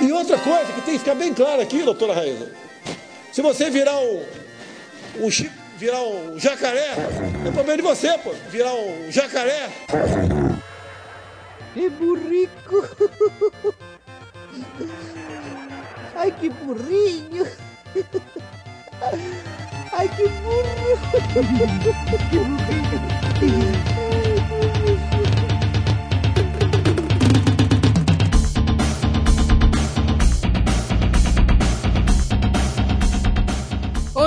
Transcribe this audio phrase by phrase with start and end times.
[0.00, 2.52] E outra coisa que tem que ficar bem claro aqui, doutora Raíza.
[3.32, 4.24] Se você virar um,
[5.20, 5.28] um
[5.78, 6.94] virar um jacaré,
[7.46, 8.32] é problema de você, pô.
[8.50, 9.70] Virar um jacaré.
[11.72, 12.88] Que burrico!
[16.14, 17.46] Ai, que burrinho!
[19.92, 20.98] Ai, que burro!
[22.30, 22.38] que
[23.40, 24.01] burrinho!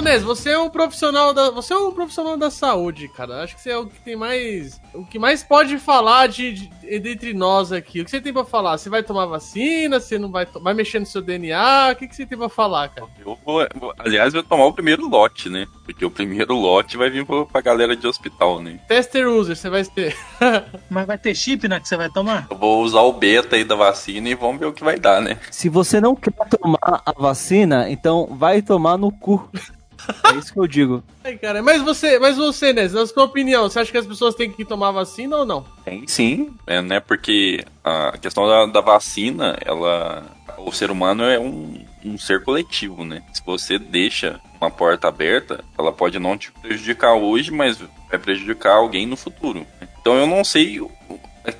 [0.06, 1.50] Nes, você é um profissional da.
[1.50, 3.42] Você é um profissional da saúde, cara.
[3.42, 4.80] Acho que você é o que tem mais.
[4.94, 6.70] O que mais pode falar de, de
[7.10, 8.02] entre nós aqui.
[8.02, 8.78] O que você tem pra falar?
[8.78, 10.00] Você vai tomar vacina?
[10.00, 11.90] Você não vai Vai mexer no seu DNA?
[11.92, 13.08] O que, que você tem pra falar, cara?
[13.20, 15.66] Eu vou, aliás, vou tomar o primeiro lote, né?
[15.84, 18.80] Porque o primeiro lote vai vir pra galera de hospital, né?
[18.88, 20.16] Tester user, você vai ter.
[20.88, 21.80] Mas vai ter chip, né?
[21.80, 22.46] Que você vai tomar?
[22.52, 25.20] Eu vou usar o beta aí da vacina e vamos ver o que vai dar,
[25.20, 25.40] né?
[25.50, 29.50] Se você não quer tomar a vacina, então vai tomar no cu.
[30.24, 31.04] É isso que eu digo.
[31.24, 34.36] Ai, cara, mas você, mas você, né, na sua opinião, você acha que as pessoas
[34.36, 35.66] têm que tomar vacina ou não?
[35.84, 37.00] Tem sim, é, né?
[37.00, 40.24] Porque a questão da, da vacina, ela.
[40.58, 43.22] O ser humano é um, um ser coletivo, né?
[43.34, 47.78] Se você deixa uma porta aberta, ela pode não te prejudicar hoje, mas
[48.10, 49.66] vai prejudicar alguém no futuro.
[50.00, 50.82] Então eu não sei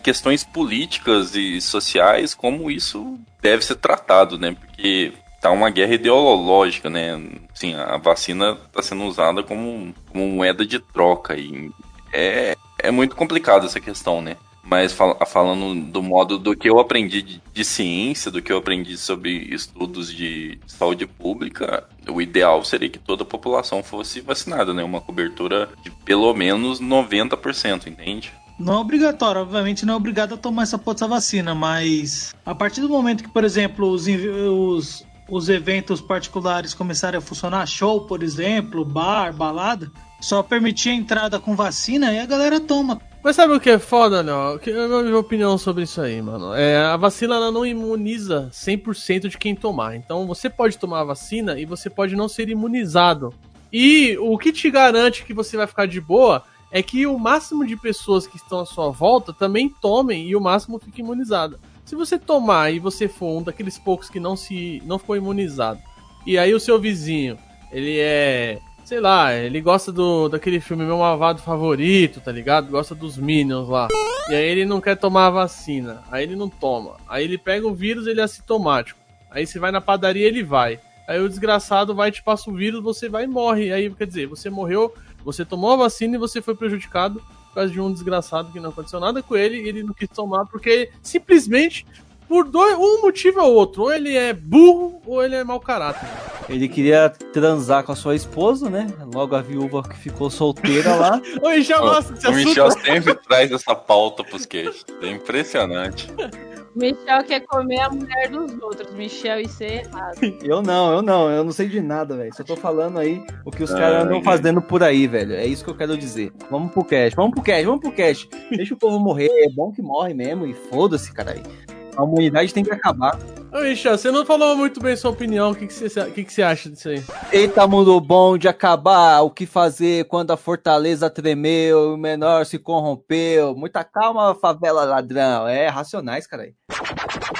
[0.02, 4.56] questões políticas e sociais como isso deve ser tratado, né?
[4.60, 5.14] Porque
[5.46, 7.22] tá uma guerra ideológica, né?
[7.54, 11.72] Assim, a vacina está sendo usada como, como moeda de troca e
[12.12, 14.38] é, é muito complicado essa questão, né?
[14.64, 18.58] Mas fal falando do modo do que eu aprendi de, de, ciência, do que eu
[18.58, 24.74] aprendi sobre estudos de saúde pública, o ideal seria que toda a população fosse vacinada,
[24.74, 24.84] né?
[24.84, 28.34] Uma cobertura de pelo menos 90%, entende?
[28.58, 32.82] Não é obrigatório, obviamente não é obrigado a tomar essa, essa vacina, mas a partir
[32.82, 38.22] do momento que, por exemplo, os, os os eventos particulares começarem a funcionar, show, por
[38.22, 39.92] exemplo, bar, balada,
[40.22, 43.02] só permitir a entrada com vacina e a galera toma.
[43.24, 44.60] Mas sabe o que é foda, Léo?
[44.60, 46.54] Que é a minha opinião sobre isso aí, mano.
[46.54, 49.96] É, a vacina ela não imuniza 100% de quem tomar.
[49.96, 53.34] Então você pode tomar a vacina e você pode não ser imunizado.
[53.74, 57.66] E o que te garante que você vai ficar de boa é que o máximo
[57.66, 61.60] de pessoas que estão à sua volta também tomem e o máximo fique imunizado.
[61.86, 65.80] Se você tomar e você for um daqueles poucos que não se não ficou imunizado,
[66.26, 67.38] e aí o seu vizinho,
[67.72, 72.72] ele é, sei lá, ele gosta do daquele filme meu malvado favorito, tá ligado?
[72.72, 73.88] Gosta dos Minions lá.
[74.28, 76.98] E aí ele não quer tomar a vacina, aí ele não toma.
[77.08, 79.00] Aí ele pega o vírus, ele é assintomático.
[79.30, 80.80] Aí você vai na padaria, ele vai.
[81.08, 83.72] Aí o desgraçado vai te passa o vírus, você vai e morre.
[83.72, 84.92] Aí quer dizer, você morreu,
[85.24, 87.22] você tomou a vacina e você foi prejudicado
[87.56, 90.10] por causa de um desgraçado que não aconteceu nada com ele e ele não quis
[90.10, 91.88] tomar porque simplesmente
[92.28, 93.84] por dois, um motivo ou outro.
[93.84, 96.10] Ou ele é burro ou ele é mau caráter.
[96.50, 98.88] Ele queria transar com a sua esposa, né?
[99.14, 101.22] Logo a viúva que ficou solteira lá.
[101.42, 104.86] o Michel gosta desse O Michel sempre traz essa pauta pros queixos.
[105.02, 106.12] É impressionante.
[106.76, 108.94] Michel quer comer a mulher dos outros.
[108.94, 110.20] Michel, isso é errado.
[110.44, 112.34] Eu não, eu não, eu não sei de nada, velho.
[112.36, 115.34] Só tô falando aí o que os caras andam fazendo por aí, velho.
[115.34, 116.32] É isso que eu quero dizer.
[116.52, 118.30] Vamos pro cast, vamos pro cast, vamos pro cast.
[118.52, 121.75] Deixa o povo morrer, é bom que morre mesmo e foda-se, cara aí.
[121.98, 123.18] A humanidade tem que acabar.
[123.56, 125.52] Ô, Michel, você não falou muito bem sua opinião.
[125.52, 127.02] O que, que, você, que, que você acha disso aí?
[127.32, 129.22] Eita, mundo bom de acabar.
[129.22, 133.56] O que fazer quando a fortaleza tremeu, o menor se corrompeu.
[133.56, 135.48] Muita calma, favela ladrão.
[135.48, 136.50] É, racionais, cara.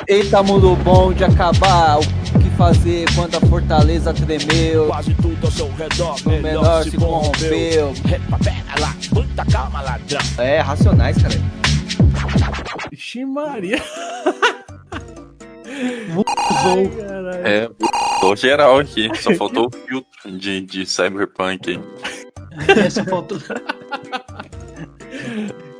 [0.08, 2.00] Eita, mundo bom de acabar.
[2.00, 4.88] O que fazer quando a fortaleza tremeu?
[4.88, 6.16] Quase tudo ao seu redor.
[6.26, 7.94] O menor se corrompeu.
[8.80, 10.22] lá, muita calma, ladrão.
[10.38, 11.65] É, racionais, cara.
[13.24, 13.78] Maria.
[17.44, 17.70] É,
[18.20, 19.10] tô geral aqui.
[19.22, 21.80] Só faltou o filtro de, de Cyberpunk.
[22.68, 23.38] É, só faltou.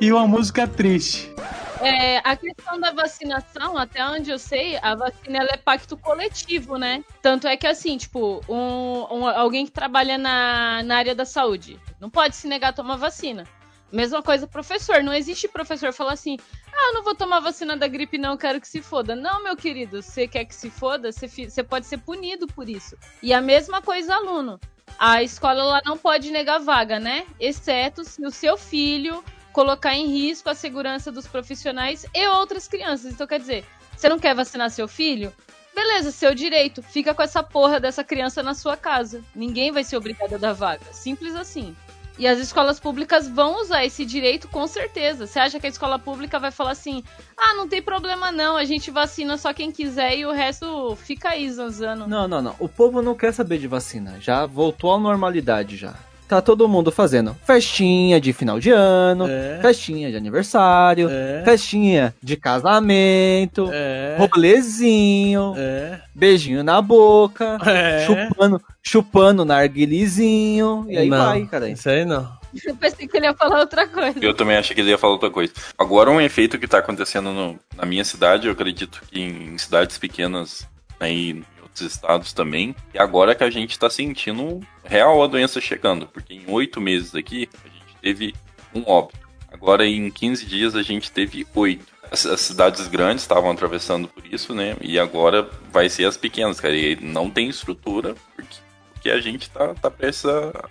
[0.00, 1.32] e uma música triste.
[1.80, 6.78] É, a questão da vacinação, até onde eu sei, a vacina ela é pacto coletivo,
[6.78, 7.04] né?
[7.20, 11.78] Tanto é que, assim, tipo, um, um, alguém que trabalha na, na área da saúde
[12.00, 13.44] não pode se negar a tomar vacina.
[13.92, 15.02] Mesma coisa, professor.
[15.02, 16.38] Não existe professor falar assim:
[16.78, 19.16] ah, eu não vou tomar vacina da gripe, não, quero que se foda.
[19.16, 22.96] Não, meu querido, você quer que se foda, você, você pode ser punido por isso.
[23.22, 24.60] E a mesma coisa, aluno.
[24.98, 27.26] A escola ela não pode negar vaga, né?
[27.40, 33.12] Exceto se o seu filho colocar em risco a segurança dos profissionais e outras crianças.
[33.12, 33.64] Então, quer dizer,
[33.96, 35.32] você não quer vacinar seu filho?
[35.74, 36.82] Beleza, seu direito.
[36.82, 39.22] Fica com essa porra dessa criança na sua casa.
[39.34, 40.84] Ninguém vai ser obrigado a dar vaga.
[40.92, 41.76] Simples assim.
[42.18, 45.26] E as escolas públicas vão usar esse direito com certeza.
[45.26, 47.02] Você acha que a escola pública vai falar assim:
[47.36, 51.30] ah, não tem problema não, a gente vacina só quem quiser e o resto fica
[51.30, 52.06] aí zanzando?
[52.06, 52.56] Não, não, não.
[52.58, 54.16] O povo não quer saber de vacina.
[54.20, 55.94] Já voltou à normalidade já.
[56.28, 59.60] Tá todo mundo fazendo festinha de final de ano, É.
[59.62, 61.42] festinha de aniversário, É.
[61.44, 64.16] festinha de casamento, É.
[64.18, 66.00] rolezinho, É.
[66.14, 68.04] beijinho na boca, É.
[68.06, 71.68] chupando, chupando narguilizinho, e aí Não, vai, cara.
[71.68, 72.28] Isso aí não.
[72.64, 74.18] Eu pensei que ele ia falar outra coisa.
[74.20, 75.52] Eu também achei que ele ia falar outra coisa.
[75.78, 79.98] Agora, um efeito que tá acontecendo no- na minha cidade, eu acredito que em cidades
[79.98, 80.66] pequenas
[80.98, 81.44] aí em
[81.76, 86.34] outros estados também, e agora que a gente tá sentindo real a doença chegando, porque
[86.34, 88.34] em oito meses aqui a gente teve
[88.74, 89.26] um óbito.
[89.52, 91.86] Agora em 15 dias a gente teve oito.
[92.10, 94.76] As, as cidades grandes estavam atravessando por isso, né?
[94.80, 96.74] E agora vai ser as pequenas, cara.
[96.74, 98.56] E não tem estrutura, porque,
[98.92, 100.68] porque a gente tá, tá prestes a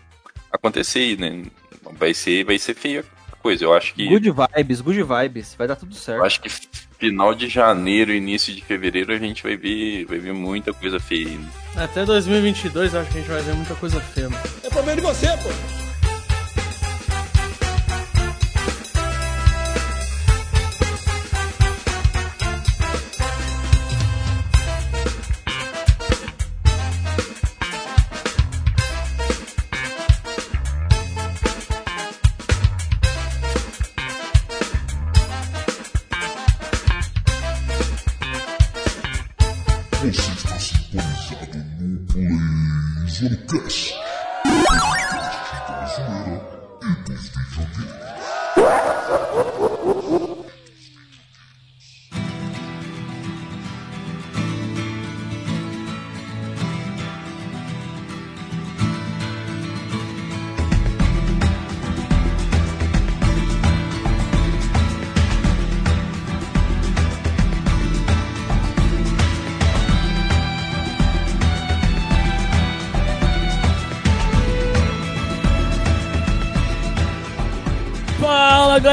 [0.51, 1.43] acontecer né?
[1.93, 3.03] Vai ser, vai ser feia a
[3.45, 3.63] coisa.
[3.63, 4.07] Eu acho que.
[4.07, 6.17] Good vibes, good vibes, vai dar tudo certo.
[6.17, 6.49] Eu acho que
[6.97, 11.27] final de janeiro, início de fevereiro, a gente vai ver, vai ver muita coisa feia
[11.27, 11.47] ainda.
[11.75, 14.29] Até 2022 eu acho que a gente vai ver muita coisa feia.
[14.29, 14.43] mano.
[14.63, 15.84] É problema de você, pô.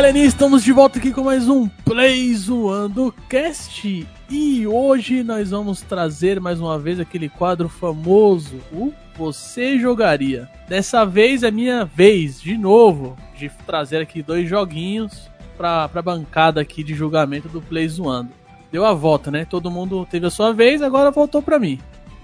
[0.03, 5.81] Galerinha, estamos de volta aqui com mais um Play Zoando Cast e hoje nós vamos
[5.81, 10.51] trazer mais uma vez aquele quadro famoso, o Você Jogaria.
[10.69, 16.61] Dessa vez é minha vez, de novo, de trazer aqui dois joguinhos pra, pra bancada
[16.61, 18.33] aqui de julgamento do Play Zoando.
[18.73, 19.45] Deu a volta, né?
[19.45, 21.79] Todo mundo teve a sua vez, agora voltou pra mim.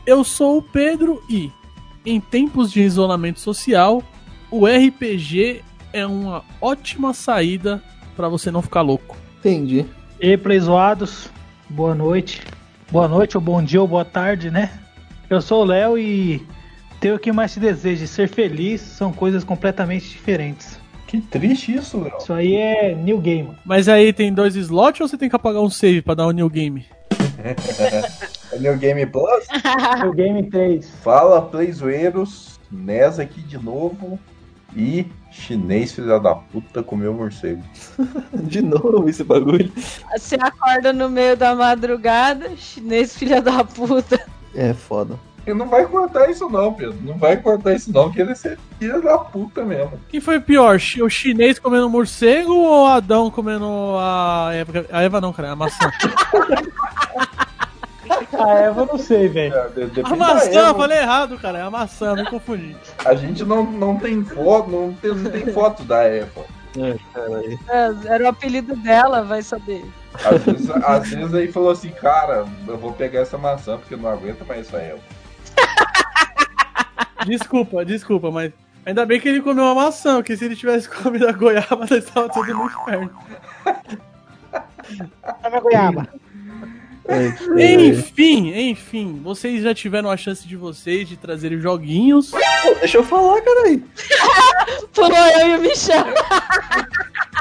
[0.04, 1.48] Eu sou o Pedro e,
[2.04, 4.02] em tempos de isolamento social,
[4.50, 7.82] o RPG é uma ótima saída
[8.16, 9.16] pra você não ficar louco.
[9.38, 9.86] Entendi.
[10.20, 11.30] E aí, playzoados,
[11.68, 12.42] boa noite.
[12.90, 14.70] Boa noite, ou bom dia, ou boa tarde, né?
[15.28, 16.46] Eu sou o Léo e
[17.00, 20.80] ter o que mais te deseja, ser feliz, são coisas completamente diferentes.
[21.06, 22.16] Que triste isso, Léo.
[22.18, 23.50] Isso aí é new game.
[23.64, 26.32] Mas aí tem dois slots ou você tem que apagar um save pra dar um
[26.32, 26.86] new game?
[28.50, 29.46] É New Game Plus?
[30.02, 30.90] New game 3.
[31.02, 32.58] Fala, playzoeiros.
[32.70, 34.18] Nes aqui de novo.
[34.76, 37.62] E chinês, filha da puta, comeu morcego.
[38.34, 39.72] De novo esse bagulho.
[40.16, 44.20] Você acorda no meio da madrugada, chinês filha da puta.
[44.54, 45.18] É foda.
[45.46, 46.98] E não vai cortar isso não, Pedro.
[47.00, 49.98] Não vai cortar isso não, que ele é ser filha da puta mesmo.
[50.10, 53.66] Quem foi pior, o chinês comendo morcego ou o Adão comendo
[53.98, 54.86] a Eva?
[54.92, 55.90] A Eva não, cara, a maçã.
[58.38, 59.54] A Eva eu não sei, velho.
[59.54, 59.68] É,
[60.04, 60.68] A maçã, Eva.
[60.68, 62.76] eu falei errado, cara, é a maçã, me confundi.
[63.04, 66.44] A gente não, não tem foto, não tem, não tem foto da Eva.
[67.68, 69.84] É, Era o apelido dela, vai saber.
[70.24, 73.98] Às vezes, às vezes aí falou assim, cara, eu vou pegar essa maçã porque eu
[73.98, 75.00] não aguento mais essa Eva.
[77.26, 78.52] Desculpa, desculpa, mas
[78.86, 82.04] ainda bem que ele comeu a maçã, porque se ele tivesse comido a goiaba, nós
[82.06, 83.10] tava tudo no inferno.
[85.24, 86.08] A minha goiaba.
[87.88, 92.32] Enfim, enfim, vocês já tiveram a chance de vocês de trazerem joguinhos.
[92.80, 93.82] Deixa eu falar, caralho.
[94.94, 96.04] Pulou eu e o Michel.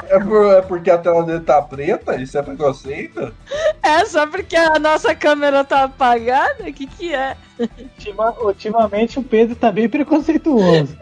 [0.08, 2.16] É, por- é porque a tela dele tá preta?
[2.16, 3.34] Isso é preconceito?
[3.82, 6.64] É só porque a nossa câmera tá apagada?
[6.66, 7.36] O que que é?
[7.58, 10.96] Ultima- ultimamente o Pedro tá bem preconceituoso.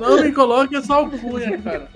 [0.00, 1.88] Não me coloque essa alcunha, cara.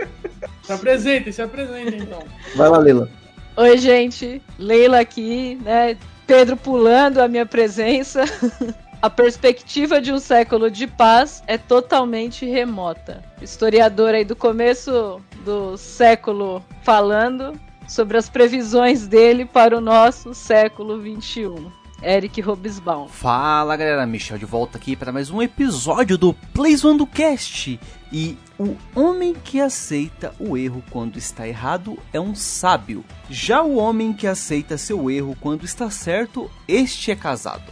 [0.63, 2.23] Se apresentem, se apresentem então.
[2.57, 3.09] Vai lá, Lila.
[3.57, 4.43] Oi, gente.
[4.59, 5.97] Leila aqui, né?
[6.27, 8.25] Pedro pulando a minha presença.
[9.01, 13.23] A perspectiva de um século de paz é totalmente remota.
[13.41, 17.53] Historiador aí do começo do século falando
[17.87, 21.71] sobre as previsões dele para o nosso século 21.
[22.03, 23.09] Eric Robisbaum.
[23.09, 27.79] Fala galera, Michel de volta aqui para mais um episódio do Plays One do Cast.
[28.13, 33.05] E o homem que aceita o erro quando está errado é um sábio.
[33.29, 37.71] Já o homem que aceita seu erro quando está certo, este é casado.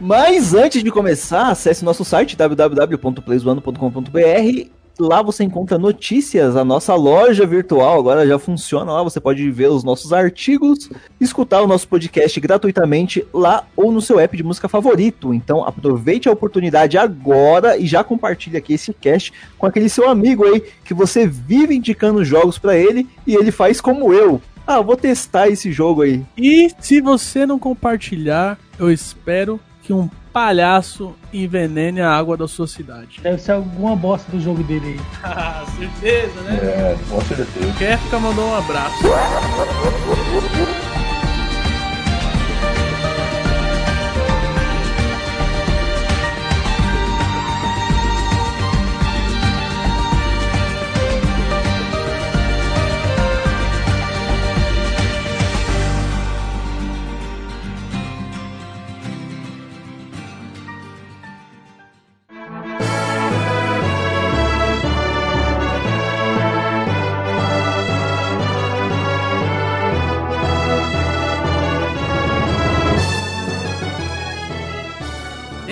[0.00, 4.83] Mas antes de começar, acesse nosso site www.playzoano.com.br.
[4.98, 9.68] Lá você encontra notícias, a nossa loja virtual agora já funciona lá, você pode ver
[9.68, 10.88] os nossos artigos,
[11.20, 15.34] escutar o nosso podcast gratuitamente lá ou no seu app de música favorito.
[15.34, 20.44] Então aproveite a oportunidade agora e já compartilhe aqui esse cast com aquele seu amigo
[20.44, 24.40] aí que você vive indicando jogos pra ele e ele faz como eu.
[24.66, 26.24] Ah, vou testar esse jogo aí.
[26.38, 32.66] E se você não compartilhar, eu espero que um palhaço envenene a água da sua
[32.66, 33.20] cidade.
[33.22, 35.00] Deve ser alguma bosta do jogo dele aí.
[35.22, 36.56] Ah, certeza, né?
[36.60, 37.72] É, com certeza.
[37.78, 39.04] Kefka mandou um abraço.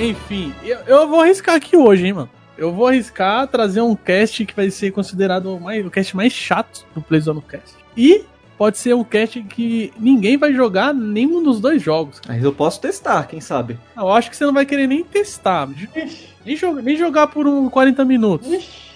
[0.02, 2.30] Enfim, eu, eu vou arriscar aqui hoje, hein, mano.
[2.58, 6.32] Eu vou arriscar trazer um cast que vai ser considerado o, mais, o cast mais
[6.32, 7.74] chato do Playzone Cast.
[7.96, 8.24] E
[8.58, 12.20] pode ser um cast que ninguém vai jogar nenhum dos dois jogos.
[12.26, 13.78] Mas eu posso testar, quem sabe?
[13.96, 15.68] Eu acho que você não vai querer nem testar.
[16.44, 18.48] Nem, joga- nem jogar por um 40 minutos.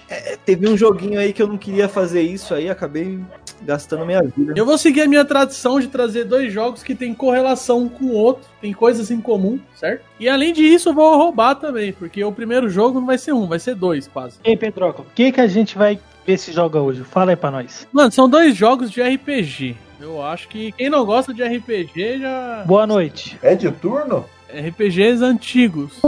[0.09, 3.19] É, teve um joguinho aí que eu não queria fazer isso aí, acabei
[3.61, 4.53] gastando minha vida.
[4.55, 8.05] Eu vou seguir a minha tradição de trazer dois jogos que têm correlação um com
[8.05, 10.03] o outro, tem coisas em comum, certo?
[10.19, 13.47] E além disso, eu vou roubar também, porque o primeiro jogo não vai ser um,
[13.47, 14.37] vai ser dois, quase.
[14.45, 17.03] E aí, Pedroca, o que, que a gente vai ver se joga hoje?
[17.03, 17.87] Fala aí pra nós.
[17.91, 19.75] Mano, são dois jogos de RPG.
[19.99, 22.63] Eu acho que quem não gosta de RPG já.
[22.65, 23.37] Boa noite.
[23.41, 24.25] É de turno?
[24.49, 25.99] RPGs antigos.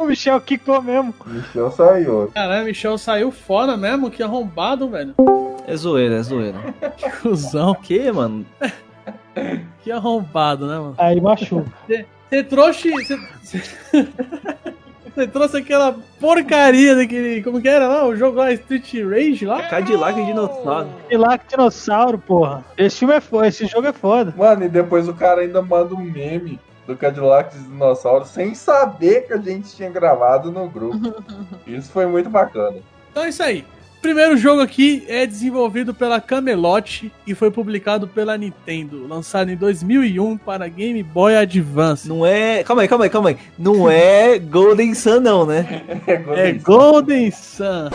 [0.00, 1.14] O Michel quicou mesmo.
[1.26, 2.30] Michel saiu.
[2.34, 5.14] Caralho, Michel saiu fora mesmo, que arrombado, velho.
[5.66, 6.58] É zoeira, é zoeira.
[6.96, 7.74] Que cuzão.
[7.74, 8.46] que, mano?
[9.84, 10.94] Que arrombado, né, mano?
[10.96, 11.70] Aí machuca.
[12.30, 12.90] Você trouxe.
[15.14, 17.42] Você trouxe aquela porcaria daquele.
[17.42, 18.06] Como que era lá?
[18.06, 19.64] O jogo lá, Street Rage lá?
[19.64, 20.88] Cadillac e dinossauro.
[21.02, 22.64] Cadillac Dinossauro, porra.
[22.78, 24.32] Esse filme é foda, esse jogo é foda.
[24.34, 26.58] Mano, e depois o cara ainda manda um meme
[26.90, 30.98] do Cadillac de dinossauro sem saber que a gente tinha gravado no grupo.
[31.66, 32.78] Isso foi muito bacana.
[33.10, 33.64] Então é isso aí.
[33.98, 39.56] O primeiro jogo aqui é desenvolvido pela Camelot e foi publicado pela Nintendo, lançado em
[39.56, 42.08] 2001 para Game Boy Advance.
[42.08, 42.64] Não é.
[42.64, 43.38] Calma aí, calma aí, calma aí.
[43.58, 45.82] Não é Golden Sun, não, né?
[46.06, 47.90] É Golden Sun.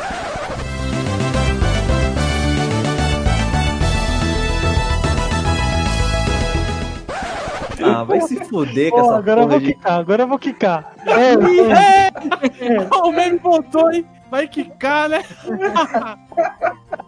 [7.86, 9.74] Ah, vai se fuder com Pô, essa agora eu porra vou de.
[9.74, 10.96] quicar, agora eu vou quicar.
[11.06, 11.34] É,
[12.66, 12.88] é.
[12.96, 14.06] o meme voltou, hein?
[14.30, 15.24] Vai quicar, né?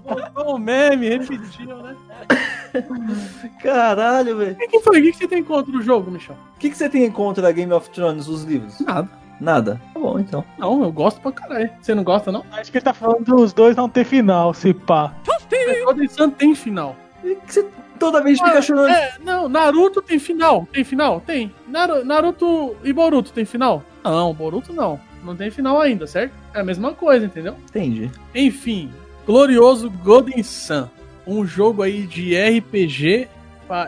[0.06, 1.96] voltou o meme, repetiu, né?
[3.62, 4.54] Caralho, velho.
[4.54, 5.00] O que foi?
[5.00, 6.36] O que você tem contra o jogo, Michel?
[6.56, 8.80] O que, você tem em contra da Game of Thrones, os livros?
[8.82, 9.10] Nada.
[9.40, 9.82] Nada.
[9.94, 10.44] Tá bom, então.
[10.58, 11.70] Não, eu gosto pra caralho.
[11.80, 12.44] Você não gosta, não?
[12.52, 15.14] Acho que ele tá falando dos dois não ter final, se pá.
[15.84, 16.96] Golden Sun tem final.
[17.24, 17.66] E que você
[17.98, 18.90] toda vez fica chorando.
[18.90, 20.68] É, não, Naruto tem final.
[20.72, 21.20] Tem final?
[21.22, 21.52] Tem.
[21.68, 23.84] Naru- Naruto e Boruto tem final?
[24.04, 25.00] Não, Boruto não.
[25.24, 26.32] Não tem final ainda, certo?
[26.54, 27.56] É a mesma coisa, entendeu?
[27.70, 28.10] Entendi.
[28.34, 28.90] Enfim,
[29.26, 30.88] glorioso Golden Sun.
[31.26, 33.28] Um jogo aí de RPG.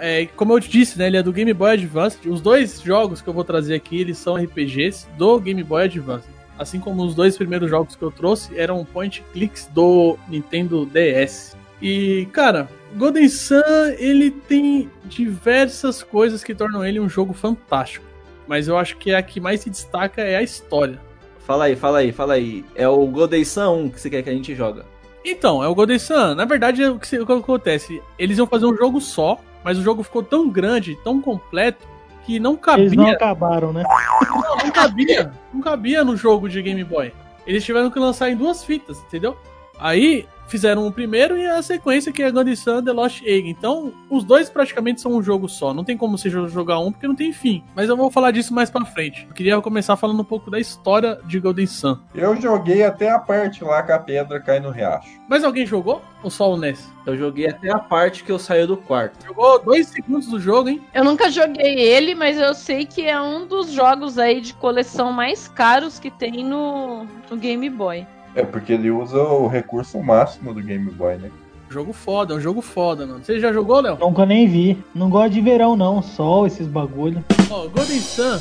[0.01, 1.07] é, como eu te disse, né?
[1.07, 2.17] Ele é do Game Boy Advance.
[2.27, 6.27] Os dois jogos que eu vou trazer aqui, eles são RPGs do Game Boy Advance.
[6.57, 11.55] Assim como os dois primeiros jogos que eu trouxe eram point clicks do Nintendo DS.
[11.81, 13.62] E, cara, Golden Sun,
[13.98, 18.05] ele tem diversas coisas que tornam ele um jogo fantástico.
[18.48, 21.00] Mas eu acho que a que mais se destaca é a história.
[21.46, 22.65] Fala aí, fala aí, fala aí.
[22.75, 24.86] É o Golden Sun 1 que você quer que a gente joga.
[25.24, 26.34] Então, é o Golden Sun.
[26.36, 28.01] Na verdade, é o que, o que acontece?
[28.17, 31.88] Eles iam fazer um jogo só, mas o jogo ficou tão grande, tão completo,
[32.25, 33.13] que não Eles não cabia.
[33.15, 33.84] acabaram, né?
[34.31, 35.31] Não, não cabia.
[35.53, 37.12] Não cabia no jogo de Game Boy.
[37.46, 39.36] Eles tiveram que lançar em duas fitas, entendeu?
[39.79, 43.48] Aí fizeram o primeiro e a sequência que é Golden Sun The Lost Egg.
[43.50, 45.74] Então, os dois praticamente são um jogo só.
[45.74, 47.63] Não tem como você jogar um porque não tem fim.
[47.75, 49.25] Mas eu vou falar disso mais pra frente.
[49.29, 51.98] Eu queria começar falando um pouco da história de Golden Sun.
[52.15, 55.07] Eu joguei até a parte lá que a pedra cai no riacho.
[55.29, 56.01] Mas alguém jogou?
[56.24, 56.91] Ou só o Ness?
[57.05, 59.25] Eu joguei até a parte que eu saí do quarto.
[59.25, 60.81] Jogou dois segundos do jogo, hein?
[60.93, 65.12] Eu nunca joguei ele, mas eu sei que é um dos jogos aí de coleção
[65.12, 68.05] mais caros que tem no, no Game Boy.
[68.36, 71.31] É porque ele usa o recurso máximo do Game Boy, né?
[71.69, 73.24] Jogo foda, é um jogo foda, mano.
[73.24, 73.98] Você já jogou, Léo?
[74.00, 74.83] Nunca nem vi.
[74.93, 76.01] Não gosto de verão, não.
[76.01, 77.24] Sol, esses bagulho.
[77.50, 78.39] Ó, Golden Sun.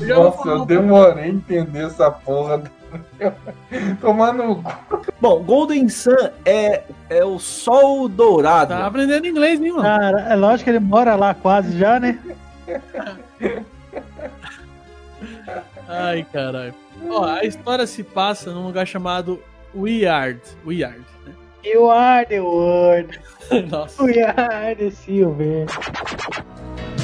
[0.00, 2.62] eu Nossa, falar eu demorei a entender essa porra.
[4.00, 4.64] Cu.
[5.20, 8.72] Bom, Golden Sun é, é o sol dourado.
[8.72, 9.82] Tá aprendendo inglês, hein, mano?
[9.82, 12.18] Cara, é lógico que ele mora lá quase já, né?
[15.88, 16.74] Ai, caralho.
[17.08, 19.42] Ó, a história se passa num lugar chamado
[19.74, 20.40] Weird.
[20.64, 21.32] Weird, né?
[21.64, 23.18] You are the world.
[23.70, 24.02] Nossa.
[24.02, 25.66] We are the silver.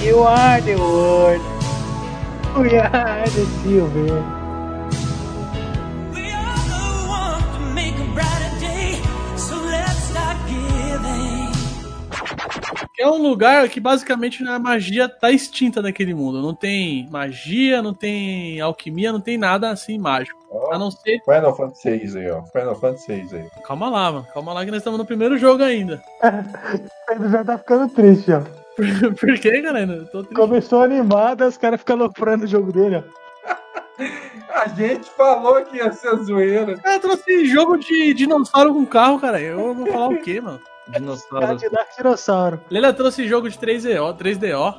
[0.03, 1.43] You are the world.
[2.57, 4.36] We are the silver.
[12.99, 16.41] É um lugar que basicamente a magia tá extinta naquele mundo.
[16.41, 20.39] Não tem magia, não tem alquimia, não tem nada assim mágico.
[20.51, 21.21] Ó, A não ser.
[21.25, 22.43] Final Fantasy VI aí, ó.
[22.45, 23.63] Final Fantasy VI aí.
[23.65, 24.27] Calma lá, mano.
[24.33, 26.03] Calma lá que nós estamos no primeiro jogo ainda.
[27.11, 28.41] Ele já tá ficando triste, ó.
[29.19, 29.93] Por que, galera?
[29.93, 30.35] Eu tô triste.
[30.35, 33.27] Começou animado, os caras ficam aloprando o jogo dele, ó.
[34.57, 36.77] A gente falou que ia ser zoeira.
[36.79, 39.39] Cara, trouxe jogo de dinossauro com carro, cara.
[39.41, 40.61] Eu vou falar o quê, mano?
[40.89, 41.47] Dinossauro.
[41.47, 42.61] Cadillac Dinossauro.
[42.71, 44.75] Leila trouxe jogo de 3DO, 3DO.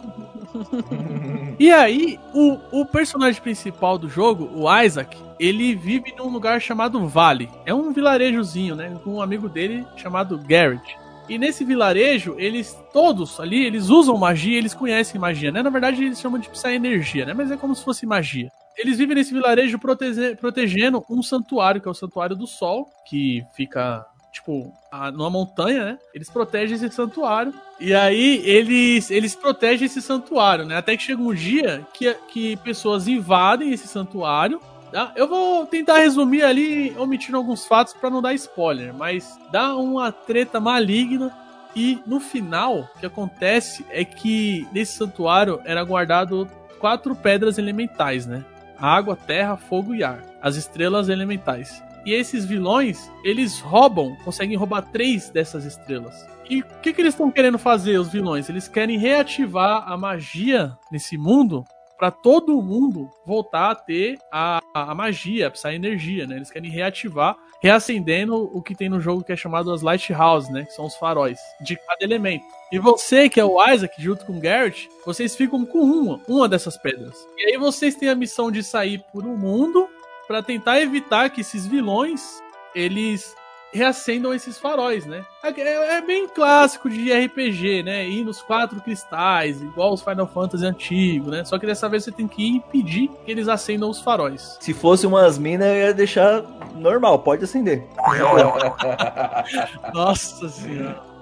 [1.59, 7.07] e aí, o, o personagem principal do jogo, o Isaac, ele vive num lugar chamado
[7.07, 7.49] Vale.
[7.65, 8.97] É um vilarejozinho, né?
[9.03, 10.97] Com um amigo dele chamado Garrett.
[11.29, 15.61] E nesse vilarejo, eles todos ali, eles usam magia, eles conhecem magia, né?
[15.61, 17.33] Na verdade, eles chamam de Psy-energia, né?
[17.33, 18.49] Mas é como se fosse magia.
[18.77, 23.43] Eles vivem nesse vilarejo protege- protegendo um santuário, que é o Santuário do Sol, que
[23.55, 24.05] fica,
[24.37, 25.99] tipo, a- numa montanha, né?
[26.13, 27.53] Eles protegem esse santuário.
[27.79, 30.77] E aí, eles, eles protegem esse santuário, né?
[30.77, 35.11] Até que chega um dia que, que pessoas invadem esse santuário Tá?
[35.17, 40.13] Eu vou tentar resumir ali, omitindo alguns fatos pra não dar spoiler, mas dá uma
[40.13, 41.29] treta maligna
[41.75, 46.47] e no final o que acontece é que nesse santuário era guardado
[46.79, 48.45] quatro pedras elementais, né?
[48.79, 50.23] Água, terra, fogo e ar.
[50.41, 51.83] As estrelas elementais.
[52.07, 56.15] E esses vilões, eles roubam, conseguem roubar três dessas estrelas.
[56.49, 58.47] E o que, que eles estão querendo fazer, os vilões?
[58.47, 61.65] Eles querem reativar a magia nesse mundo
[61.97, 66.37] para todo mundo voltar a ter a, a, magia, a energia, né?
[66.37, 70.63] Eles querem reativar, reacendendo o que tem no jogo que é chamado as Lighthouse, né?
[70.63, 72.45] Que são os faróis de cada elemento.
[72.71, 76.47] E você, que é o Isaac, junto com o Garrett, vocês ficam com uma, uma
[76.47, 77.17] dessas pedras.
[77.37, 79.89] E aí vocês têm a missão de sair por um mundo
[80.27, 82.41] para tentar evitar que esses vilões
[82.75, 83.35] eles
[83.71, 85.25] reacendam esses faróis, né?
[85.43, 88.07] É, é bem clássico de RPG, né?
[88.07, 91.45] Ir nos quatro cristais, igual os Final Fantasy antigos, né?
[91.45, 94.57] Só que dessa vez você tem que impedir que eles acendam os faróis.
[94.59, 96.43] Se fosse umas minas, eu ia deixar
[96.75, 97.85] normal, pode acender.
[99.93, 101.16] Nossa senhora.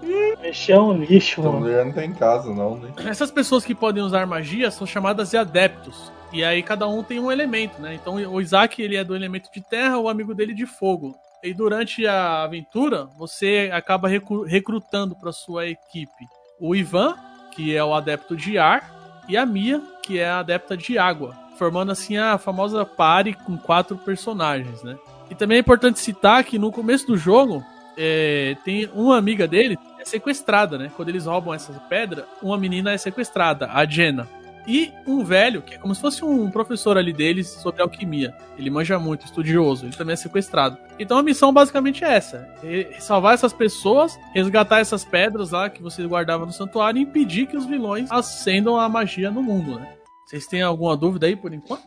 [0.45, 1.59] Mexer é um lixo, mano.
[1.59, 2.91] mulher não tem casa, não, né?
[3.05, 6.11] Essas pessoas que podem usar magia são chamadas de adeptos.
[6.31, 7.95] E aí cada um tem um elemento, né?
[7.95, 11.15] Então o Isaac ele é do elemento de terra, o amigo dele de fogo.
[11.43, 16.25] E durante a aventura, você acaba recru- recrutando para sua equipe
[16.59, 17.15] o Ivan,
[17.51, 21.35] que é o adepto de ar, e a Mia, que é a adepta de água,
[21.57, 24.95] formando assim a famosa party com quatro personagens, né?
[25.29, 27.63] E também é importante citar que no começo do jogo
[27.97, 30.91] é, tem uma amiga dele é sequestrada, né?
[30.95, 34.27] Quando eles roubam essa pedra, uma menina é sequestrada, a Jenna.
[34.67, 38.35] E um velho, que é como se fosse um professor ali deles sobre alquimia.
[38.57, 40.77] Ele manja muito, estudioso, ele também é sequestrado.
[40.97, 45.83] Então a missão basicamente é essa: é salvar essas pessoas, resgatar essas pedras lá que
[45.83, 49.87] você guardava no santuário e impedir que os vilões acendam a magia no mundo, né?
[50.25, 51.83] Vocês têm alguma dúvida aí por enquanto?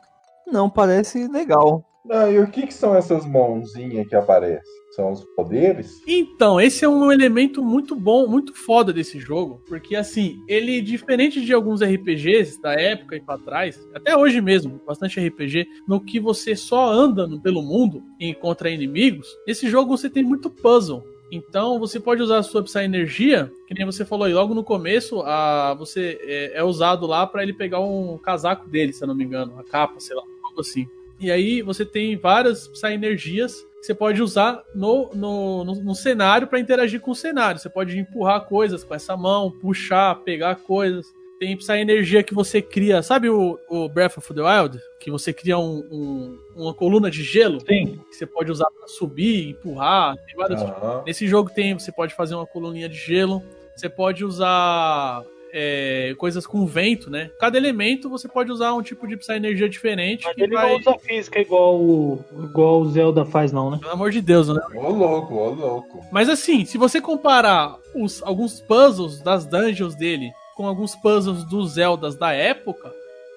[0.47, 1.85] Não, parece legal.
[2.05, 4.78] Não, e o que, que são essas mãozinhas que aparecem?
[4.99, 6.03] São os poderes?
[6.09, 11.41] Então, esse é um elemento muito bom, muito foda desse jogo, porque assim, ele diferente
[11.41, 16.19] de alguns RPGs da época e pra trás, até hoje mesmo, bastante RPG, no que
[16.19, 21.05] você só anda pelo mundo e encontra inimigos, nesse jogo você tem muito puzzle.
[21.31, 25.21] Então você pode usar a sua Psy-energia, que nem você falou aí, logo no começo,
[25.21, 29.15] a, você é, é usado lá pra ele pegar um casaco dele, se eu não
[29.15, 30.89] me engano, a capa, sei lá, algo assim.
[31.21, 36.47] E aí você tem várias Psy-energias que você pode usar no, no, no, no cenário
[36.47, 37.61] para interagir com o cenário.
[37.61, 41.07] Você pode empurrar coisas com essa mão, puxar, pegar coisas.
[41.39, 43.01] Tem Psy-energia que você cria.
[43.01, 44.81] Sabe o, o Breath of the Wild?
[44.99, 47.61] Que você cria um- um- uma coluna de gelo?
[47.61, 48.01] Sim.
[48.11, 50.17] Que você pode usar para subir, empurrar.
[50.27, 51.05] Tem várias Aham.
[51.07, 53.41] Nesse jogo tem, você pode fazer uma coluninha de gelo,
[53.77, 57.31] você pode usar é, coisas com vento, né?
[57.39, 60.25] Cada elemento você pode usar um tipo de energia diferente.
[60.25, 63.79] Mas que ele vai- não usa física igual o, igual o Zelda faz, não, né?
[63.81, 64.61] Pelo amor de Deus, né?
[64.75, 66.01] Ô louco, ô louco.
[66.13, 71.73] Mas assim, se você comparar os, alguns puzzles das dungeons dele com alguns puzzles dos
[71.73, 72.93] Zeldas da época,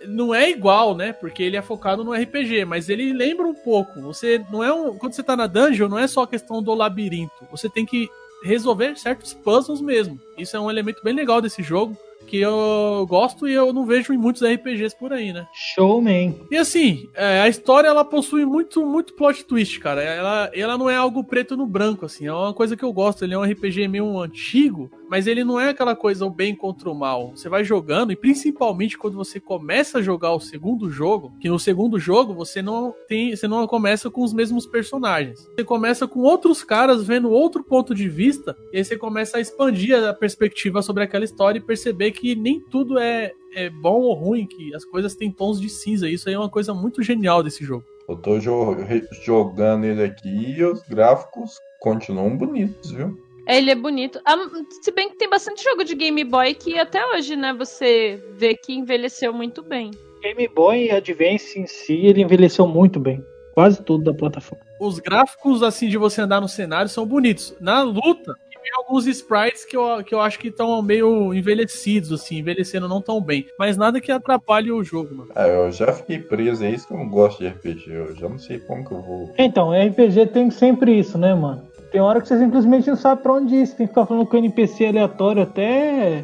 [0.07, 1.13] não é igual, né?
[1.13, 4.01] Porque ele é focado no RPG, mas ele lembra um pouco.
[4.01, 6.73] Você não é um, quando você tá na dungeon, não é só a questão do
[6.73, 7.31] labirinto.
[7.51, 8.09] Você tem que
[8.43, 10.19] resolver certos puzzles mesmo.
[10.37, 11.97] Isso é um elemento bem legal desse jogo
[12.31, 15.45] que eu gosto e eu não vejo em muitos RPGs por aí, né?
[15.53, 16.39] Showman.
[16.49, 20.01] E assim, é, a história ela possui muito, muito plot twist, cara.
[20.01, 22.27] Ela, ela não é algo preto no branco, assim.
[22.27, 23.25] É uma coisa que eu gosto.
[23.25, 26.89] Ele é um RPG meio antigo, mas ele não é aquela coisa o bem contra
[26.89, 27.33] o mal.
[27.35, 31.59] Você vai jogando, e principalmente quando você começa a jogar o segundo jogo, que no
[31.59, 33.35] segundo jogo você não tem.
[33.35, 35.49] Você não começa com os mesmos personagens.
[35.53, 39.41] Você começa com outros caras vendo outro ponto de vista, e aí você começa a
[39.41, 44.13] expandir a perspectiva sobre aquela história e perceber que nem tudo é, é bom ou
[44.13, 46.09] ruim, que as coisas têm tons de cinza.
[46.09, 47.83] Isso aí é uma coisa muito genial desse jogo.
[48.07, 53.19] Eu tô jogando ele aqui e os gráficos continuam bonitos, viu?
[53.47, 54.19] É, Ele é bonito.
[54.25, 54.35] Ah,
[54.81, 58.55] se bem que tem bastante jogo de Game Boy que até hoje, né, você vê
[58.55, 59.91] que envelheceu muito bem.
[60.21, 63.25] Game Boy Advance em si, ele envelheceu muito bem.
[63.53, 64.63] Quase tudo da plataforma.
[64.79, 67.55] Os gráficos, assim, de você andar no cenário são bonitos.
[67.59, 72.37] Na luta, tem alguns sprites que eu, que eu acho que estão meio envelhecidos, assim,
[72.37, 73.47] envelhecendo não tão bem.
[73.57, 75.31] Mas nada que atrapalhe o jogo, mano.
[75.35, 77.91] Ah, eu já fiquei preso, é isso que eu não gosto de RPG.
[77.91, 79.33] Eu já não sei como que eu vou.
[79.37, 81.67] Então, RPG tem sempre isso, né, mano?
[81.91, 83.67] Tem hora que você simplesmente não sabe pra onde ir.
[83.67, 86.23] Você tem que ficar falando com o NPC aleatório até,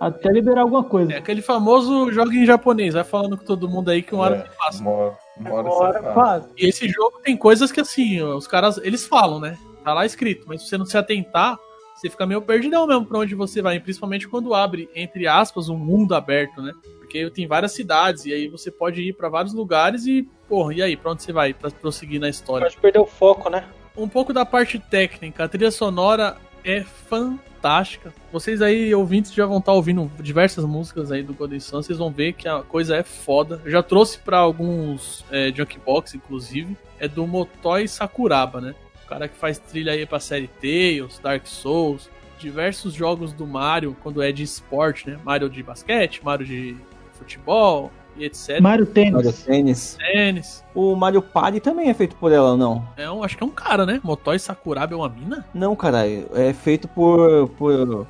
[0.00, 1.12] até liberar alguma coisa.
[1.12, 4.36] É aquele famoso jogo em japonês, vai falando com todo mundo aí que uma hora
[4.36, 4.82] É, você passa.
[4.82, 6.44] Uma hora, uma hora Uma hora faz.
[6.56, 9.58] E esse jogo tem coisas que, assim, os caras, eles falam, né?
[9.82, 11.58] Tá lá escrito, mas se você não se atentar,
[11.96, 15.76] você fica meio perdidão mesmo pra onde você vai, principalmente quando abre, entre aspas, um
[15.76, 16.72] mundo aberto, né?
[17.00, 20.82] Porque tem várias cidades e aí você pode ir pra vários lugares e, porra, e
[20.82, 22.66] aí, pra onde você vai pra prosseguir na história?
[22.66, 23.64] Pode perder o foco, né?
[23.98, 28.14] Um pouco da parte técnica, a trilha sonora é fantástica.
[28.30, 32.08] Vocês aí, ouvintes, já vão estar ouvindo diversas músicas aí do Golden Sun, vocês vão
[32.08, 33.60] ver que a coisa é foda.
[33.64, 38.72] Eu já trouxe pra alguns é, Junkbox, inclusive, é do Motoi Sakuraba, né?
[39.04, 42.08] O cara que faz trilha aí pra série Tales, Dark Souls,
[42.38, 45.18] diversos jogos do Mario, quando é de esporte, né?
[45.24, 46.76] Mario de basquete, Mario de
[47.14, 48.60] futebol e etc.
[48.60, 49.96] Mario Mario Tênis.
[49.96, 50.64] Tênis.
[50.74, 52.84] O Mario Party também é feito por ela, não?
[52.96, 54.00] É um, acho que é um cara, né?
[54.02, 55.44] Motoi Sakuraba é uma mina?
[55.54, 56.28] Não, caralho.
[56.34, 58.06] É feito por, por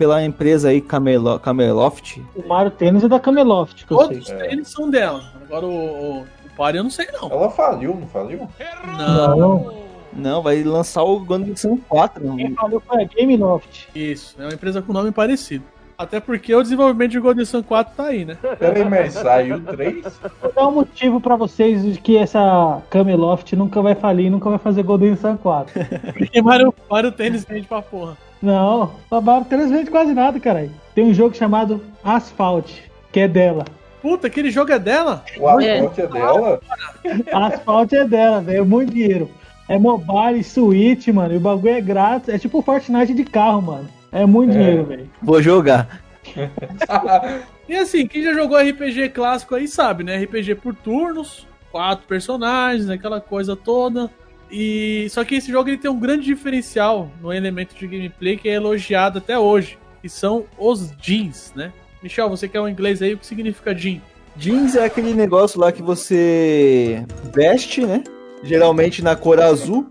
[0.00, 2.22] pela empresa aí Camelo, Cameloft.
[2.34, 4.34] O Mario Tênis é da Cameloft, que eu Todos sei.
[4.36, 5.22] os tênis são dela.
[5.42, 7.30] Agora o, o, o Party eu não sei não.
[7.30, 8.48] Ela faliu, não faliu?
[8.96, 9.36] Não.
[9.36, 9.74] Não,
[10.14, 11.22] Não, vai lançar o
[11.54, 12.34] Sun 4.
[12.34, 13.88] quem falou foi a Gameloft.
[13.94, 15.64] Isso, é uma empresa com nome parecido.
[16.00, 18.34] Até porque o desenvolvimento de Golden Sun 4 tá aí, né?
[18.58, 20.02] Peraí, mas saiu três?
[20.40, 24.58] Vou dar um motivo pra vocês de que essa Cameloft nunca vai falir, nunca vai
[24.58, 25.74] fazer Golden Sun 4.
[26.16, 28.16] Porque Mario, Mario Tênis vende pra porra.
[28.40, 30.70] Não, a Mario Tênis vende quase nada, caralho.
[30.94, 32.78] Tem um jogo chamado Asphalt,
[33.12, 33.66] que é dela.
[34.00, 35.22] Puta, aquele jogo é dela?
[35.38, 36.60] O asfalto é dela?
[37.30, 39.30] Asphalt é dela, velho, muito dinheiro.
[39.68, 42.30] É mobile, Switch, mano, e o bagulho é grátis.
[42.30, 43.99] É tipo Fortnite de carro, mano.
[44.12, 44.58] É muito É.
[44.58, 45.10] dinheiro, velho.
[45.22, 46.02] Vou jogar.
[47.68, 50.16] E assim, quem já jogou RPG clássico aí sabe, né?
[50.24, 54.10] RPG por turnos, quatro personagens, aquela coisa toda.
[54.50, 58.48] E só que esse jogo ele tem um grande diferencial no elemento de gameplay que
[58.48, 61.72] é elogiado até hoje, que são os jeans, né?
[62.02, 63.14] Michel, você quer um inglês aí?
[63.14, 64.00] O que significa jean?
[64.36, 68.02] Jeans é aquele negócio lá que você veste, né?
[68.42, 69.88] Geralmente na cor azul.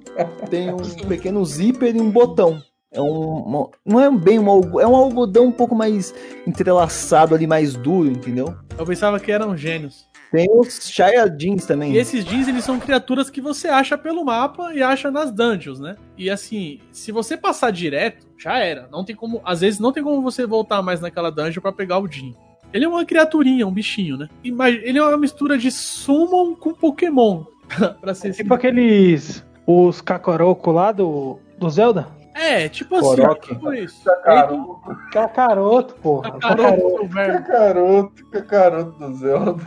[0.49, 0.77] Tem um
[1.07, 2.61] pequeno zíper e um botão.
[2.91, 6.13] É um, não é bem um algodão, é um algodão um pouco mais
[6.47, 8.55] entrelaçado ali, mais duro, entendeu?
[8.77, 10.07] Eu pensava que eram gênios.
[10.31, 11.93] Tem os Shia Jeans também.
[11.93, 15.79] E esses jeans, eles são criaturas que você acha pelo mapa e acha nas dungeons,
[15.79, 15.95] né?
[16.17, 18.87] E assim, se você passar direto, já era.
[18.91, 21.99] Não tem como, às vezes não tem como você voltar mais naquela dungeon pra pegar
[21.99, 22.33] o jean.
[22.71, 24.29] Ele é uma criaturinha, um bichinho, né?
[24.43, 27.43] Ele é uma mistura de summon com Pokémon.
[28.01, 29.45] pra ser Tipo aqueles.
[29.65, 32.18] Os Kakaroko lá do, do Zelda?
[32.39, 34.05] É, tipo assim, tipo isso.
[34.05, 34.79] Cacaroto,
[35.11, 36.31] Kakaroto, porra.
[36.31, 36.63] Kakaroto.
[36.63, 37.33] Cacaroto, velho.
[37.33, 39.63] cacaroto, cacaroto do Zelda.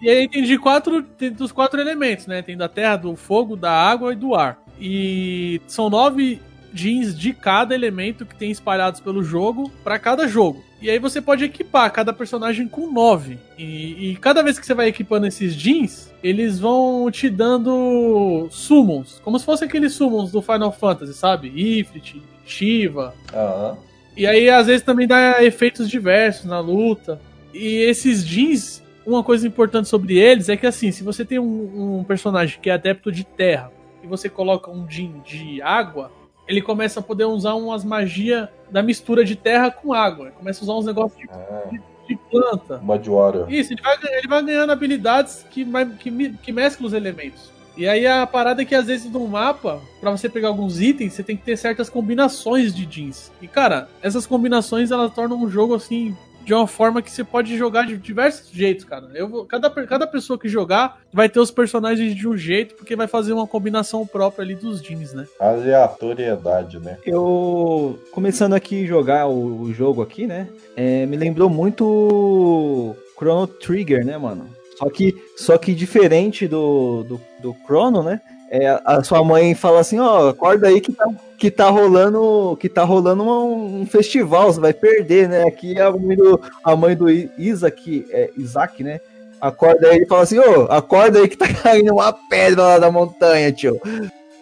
[0.00, 2.42] E aí tem de quatro, tem dos quatro elementos, né?
[2.42, 4.62] Tem da terra, do fogo, da água e do ar.
[4.80, 6.40] E são nove
[6.72, 10.64] jeans de cada elemento que tem espalhados pelo jogo pra cada jogo.
[10.80, 13.38] E aí você pode equipar cada personagem com nove.
[13.58, 19.20] E, e cada vez que você vai equipando esses jeans, eles vão te dando summons.
[19.22, 21.52] Como se fosse aqueles summons do Final Fantasy, sabe?
[21.54, 23.14] Ifrit, Shiva.
[23.34, 23.76] Aham.
[24.16, 27.20] E aí, às vezes, também dá efeitos diversos na luta.
[27.52, 31.98] E esses jeans, uma coisa importante sobre eles é que, assim, se você tem um,
[32.00, 33.70] um personagem que é adepto de terra
[34.02, 36.10] e você coloca um jean de água,
[36.50, 40.26] ele começa a poder usar umas magias da mistura de terra com água.
[40.26, 41.70] Ele começa a usar uns negócios de, Ah,
[42.08, 42.78] de planta.
[43.00, 43.44] de Water.
[43.48, 45.64] Isso, ele vai, ele vai ganhando habilidades que,
[46.00, 47.50] que, que mesclam os elementos.
[47.76, 51.12] E aí a parada é que às vezes no mapa, pra você pegar alguns itens,
[51.14, 53.30] você tem que ter certas combinações de jeans.
[53.40, 56.14] E cara, essas combinações elas tornam um jogo assim
[56.50, 59.08] de uma forma que você pode jogar de diversos jeitos, cara.
[59.14, 62.96] Eu vou, cada, cada pessoa que jogar vai ter os personagens de um jeito, porque
[62.96, 65.28] vai fazer uma combinação própria ali dos jeans, né?
[65.38, 66.98] Aleatoriedade, né?
[67.06, 70.48] Eu, começando aqui a jogar o, o jogo aqui, né?
[70.76, 74.48] é, me lembrou muito Chrono Trigger, né, mano?
[74.76, 78.20] Só que, só que diferente do, do, do Chrono, né?
[78.52, 81.06] É, a sua mãe fala assim, ó, acorda aí que tá,
[81.38, 85.44] que tá rolando, que tá rolando um, um festival, você vai perder, né?
[85.44, 89.00] Aqui a mãe do, a mãe do Isaac, é, Isaac, né?
[89.40, 92.90] Acorda aí e fala assim, ô, acorda aí que tá caindo uma pedra lá da
[92.90, 93.80] montanha, tio.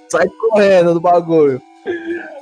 [0.08, 1.60] Sai correndo do bagulho.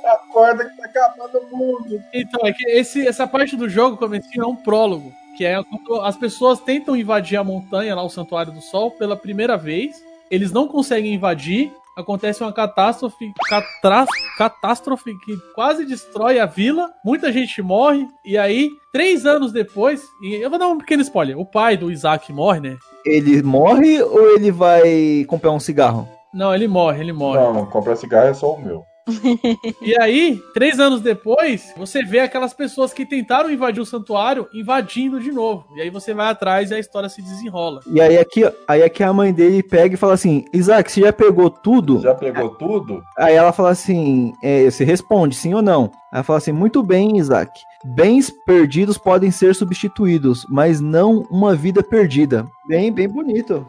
[0.05, 2.01] Acorda que tá acabando o mundo.
[2.13, 5.11] Então, é que esse, essa parte do jogo, comecinho, é um prólogo.
[5.35, 9.17] Que é quando as pessoas tentam invadir a montanha, lá o Santuário do Sol, pela
[9.17, 10.06] primeira vez.
[10.29, 11.71] Eles não conseguem invadir.
[11.97, 14.05] Acontece uma catástrofe, catra-
[14.37, 16.91] catástrofe que quase destrói a vila.
[17.03, 18.05] Muita gente morre.
[18.23, 21.89] E aí, três anos depois, e eu vou dar um pequeno spoiler: o pai do
[21.91, 22.77] Isaac morre, né?
[23.03, 26.07] Ele morre ou ele vai comprar um cigarro?
[26.33, 27.39] Não, ele morre, ele morre.
[27.39, 28.83] Não, não comprar cigarro é só o meu.
[29.81, 35.19] E aí, três anos depois, você vê aquelas pessoas que tentaram invadir o santuário invadindo
[35.19, 35.65] de novo.
[35.75, 37.81] E aí você vai atrás e a história se desenrola.
[37.87, 41.13] E aí aqui, aí aqui a mãe dele pega e fala assim: Isaac, você já
[41.13, 42.01] pegou tudo?
[42.01, 43.01] Já pegou tudo?
[43.17, 45.91] Aí ela fala assim: é, você responde sim ou não?
[46.13, 47.51] Ela fala assim: muito bem, Isaac.
[47.85, 52.45] Bens perdidos podem ser substituídos, mas não uma vida perdida.
[52.67, 53.65] Bem, bem bonito.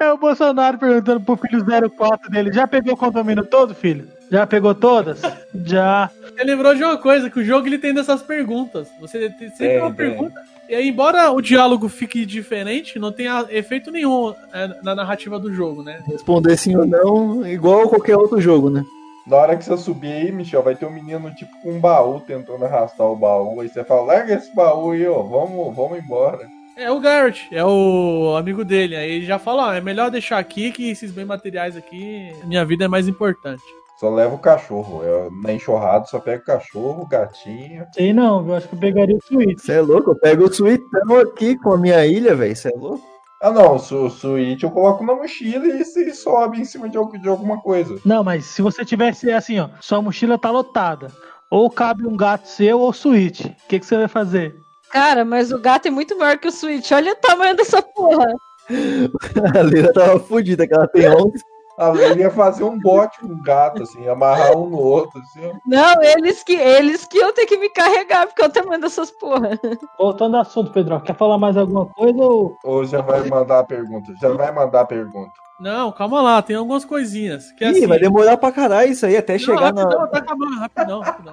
[0.00, 4.08] É o Bolsonaro perguntando pro filho 04 dele: já pegou o condomínio todo, filho?
[4.30, 5.20] Já pegou todas?
[5.64, 6.10] já.
[6.36, 8.88] Você lembrou de uma coisa, que o jogo ele tem dessas perguntas.
[9.00, 9.96] Você tem sempre Tem, uma tem.
[9.96, 10.40] pergunta.
[10.68, 15.52] E aí, embora o diálogo fique diferente, não tenha efeito nenhum é, na narrativa do
[15.52, 16.02] jogo, né?
[16.06, 18.82] Responder sim ou não, igual qualquer outro jogo, né?
[19.26, 22.20] Na hora que você subir aí, Michel, vai ter um menino tipo com um baú
[22.20, 23.60] tentando arrastar o baú.
[23.60, 26.46] Aí você fala, larga esse baú aí, ó, vamos, vamos embora.
[26.76, 28.96] É o Garrett, é o amigo dele.
[28.96, 32.64] Aí ele já fala, ó, é melhor deixar aqui que esses bens materiais aqui, minha
[32.64, 33.62] vida é mais importante.
[33.96, 35.02] Só leva o cachorro.
[35.04, 37.86] É, na enxurrada só pega o cachorro, o gatinho.
[37.94, 39.58] Sei não, eu acho que eu pegaria o Switch.
[39.58, 40.10] Você é louco?
[40.10, 42.54] Eu pego o suitão aqui com a minha ilha, velho.
[42.54, 43.13] Você é louco?
[43.44, 47.28] Ah não, su- Switch eu coloco na mochila e você sobe em cima de, de
[47.28, 48.00] alguma coisa.
[48.02, 51.08] Não, mas se você tivesse assim, ó, sua mochila tá lotada.
[51.50, 53.44] Ou cabe um gato seu ou Switch.
[53.44, 54.56] O que, que você vai fazer?
[54.90, 56.90] Cara, mas o gato é muito maior que o Switch.
[56.92, 58.26] Olha o tamanho dessa porra.
[59.58, 61.32] A Lila tava fodida, que ela tem 11.
[61.78, 65.52] Ele ia fazer um bote com o gato, assim, amarrar um no outro, assim.
[65.66, 69.10] Não, eles que eles que eu tenho que me carregar, porque é o tamanho dessas
[69.10, 69.58] porra.
[69.98, 72.56] Voltando ao assunto, Pedro, quer falar mais alguma coisa ou.
[72.64, 74.12] Ou já vai mandar a pergunta?
[74.20, 75.32] Já vai mandar a pergunta.
[75.58, 77.50] Não, calma lá, tem algumas coisinhas.
[77.52, 79.82] Que é Ih, assim, vai demorar pra caralho isso aí, até Não, chegar na.
[79.82, 81.32] rapidão, tá acabando, rapidão, rapidão.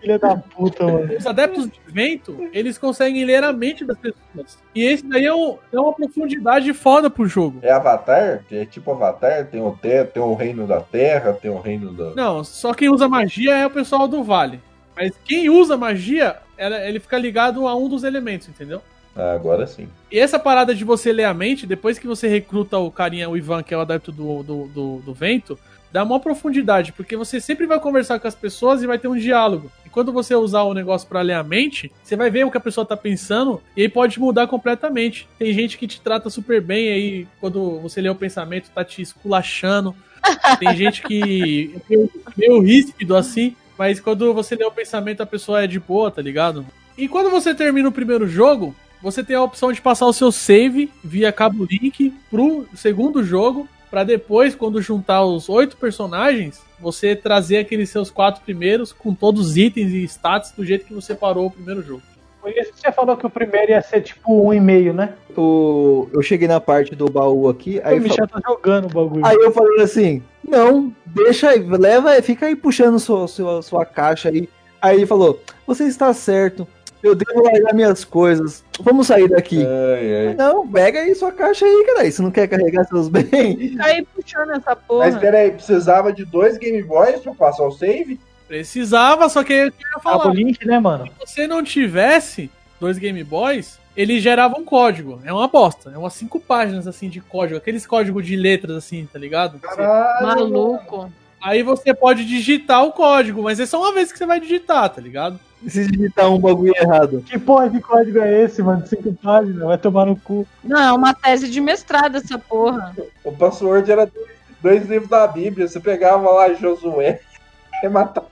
[0.00, 1.16] Filha da puta, mano.
[1.16, 4.58] Os adeptos de vento, eles conseguem ler a mente das pessoas.
[4.74, 7.58] E esse daí é, um- é uma profundidade foda pro jogo.
[7.62, 8.44] É Avatar?
[8.50, 9.46] É tipo Avatar?
[9.46, 10.04] Tem o, te...
[10.06, 12.14] tem o reino da terra, tem o reino da.
[12.14, 14.60] Não, só quem usa magia é o pessoal do vale.
[14.96, 18.80] Mas quem usa magia, ela- ele fica ligado a um dos elementos, entendeu?
[19.16, 19.88] Ah, agora sim.
[20.10, 23.36] E essa parada de você ler a mente, depois que você recruta o carinha, o
[23.36, 25.56] Ivan, que é o adepto do, do, do, do vento,
[25.94, 29.16] dá uma profundidade, porque você sempre vai conversar com as pessoas e vai ter um
[29.16, 29.70] diálogo.
[29.86, 32.56] E quando você usar o negócio pra ler a mente, você vai ver o que
[32.56, 35.28] a pessoa tá pensando e aí pode mudar completamente.
[35.38, 39.02] Tem gente que te trata super bem, aí quando você lê o pensamento, tá te
[39.02, 39.94] esculachando.
[40.58, 45.26] Tem gente que é meio, meio ríspido assim, mas quando você lê o pensamento, a
[45.26, 46.66] pessoa é de boa, tá ligado?
[46.98, 50.32] E quando você termina o primeiro jogo, você tem a opção de passar o seu
[50.32, 57.14] save via cabo link pro segundo jogo, pra depois, quando juntar os oito personagens, você
[57.14, 61.14] trazer aqueles seus quatro primeiros com todos os itens e status do jeito que você
[61.14, 62.02] parou o primeiro jogo.
[62.40, 65.14] Foi isso que você falou que o primeiro ia ser tipo um e meio, né?
[65.36, 68.86] O, eu cheguei na parte do baú aqui, aí, Aí o eu Michel tá jogando
[68.86, 69.24] o bagulho.
[69.24, 74.28] Aí eu falei assim, não, deixa aí, leva, fica aí puxando sua, sua, sua caixa
[74.28, 74.48] aí.
[74.82, 76.66] Aí ele falou, você está certo,
[77.04, 79.64] eu devo largar minhas coisas, vamos sair daqui.
[79.64, 80.34] Ai, ai.
[80.34, 83.28] Não, pega aí sua caixa aí, cara, você não quer carregar seus bens?
[83.30, 85.06] Fica aí puxando essa porra.
[85.06, 88.18] Mas peraí, precisava de dois Game Boys pra passar o save?
[88.48, 90.24] Precisava, só que eu queria falar.
[90.24, 91.06] Cabo link, né, mano?
[91.06, 95.20] Se você não tivesse dois Game Boys, ele gerava um código.
[95.24, 95.90] É uma bosta.
[95.94, 97.56] É umas cinco páginas assim de código.
[97.56, 99.58] Aqueles códigos de letras assim, tá ligado?
[99.58, 100.26] Caralho.
[100.26, 101.10] Maluco.
[101.44, 104.88] Aí você pode digitar o código, mas é só uma vez que você vai digitar,
[104.88, 105.38] tá ligado?
[105.68, 107.22] Se digitar um bagulho errado.
[107.26, 108.80] Que porra de código é esse, mano?
[108.80, 110.46] De cinco páginas, vai tomar no cu.
[110.64, 112.96] Não, é uma tese de mestrado essa porra.
[113.22, 114.30] O password era dois,
[114.62, 115.68] dois livros da Bíblia.
[115.68, 117.20] Você pegava lá Josué
[117.84, 118.26] e matava.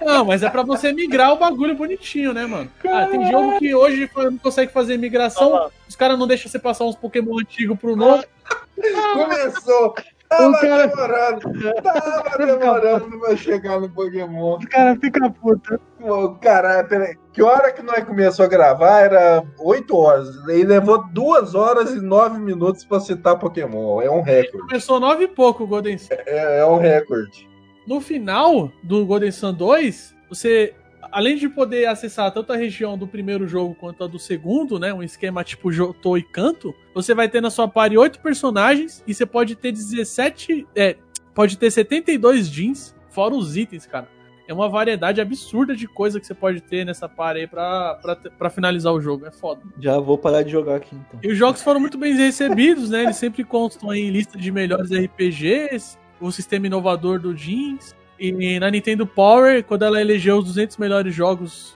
[0.00, 2.70] Não, mas é pra você migrar o bagulho bonitinho, né, mano?
[2.86, 6.84] Ah, tem jogo que hoje não consegue fazer migração, os caras não deixam você passar
[6.84, 8.22] uns Pokémon antigos pro novo.
[9.12, 9.94] Começou.
[10.30, 11.72] Tava O cara- demorando.
[11.82, 14.58] Tava demorando pra chegar no Pokémon.
[14.58, 15.80] Os caras ficam puta.
[16.00, 17.16] Pô, Caralho, peraí.
[17.32, 19.00] Que hora que nós começou a gravar?
[19.00, 20.28] Era 8 horas.
[20.48, 24.00] E levou 2 horas e 9 minutos pra citar Pokémon.
[24.00, 24.66] É um recorde.
[24.68, 26.14] Começou nove e pouco o Golden Sun.
[26.26, 27.48] É, é um recorde.
[27.86, 30.74] No final do Golden Sun 2, você,
[31.10, 34.92] além de poder acessar tanto a região do primeiro jogo quanto a do segundo, né,
[34.92, 39.14] um esquema tipo Jotô e Canto, você vai ter na sua party oito personagens e
[39.14, 40.96] você pode ter 17, é,
[41.34, 44.08] pode ter 72 jeans, fora os itens, cara.
[44.50, 48.16] É uma variedade absurda de coisa que você pode ter nessa party aí pra, pra,
[48.16, 49.24] pra finalizar o jogo.
[49.24, 49.62] É foda.
[49.78, 51.20] Já vou parar de jogar aqui então.
[51.22, 53.04] E os jogos foram muito bem recebidos, né?
[53.04, 57.94] Eles sempre constam aí em lista de melhores RPGs, o sistema inovador do Jeans.
[58.20, 61.74] E na Nintendo Power, quando ela elegeu os 200 melhores jogos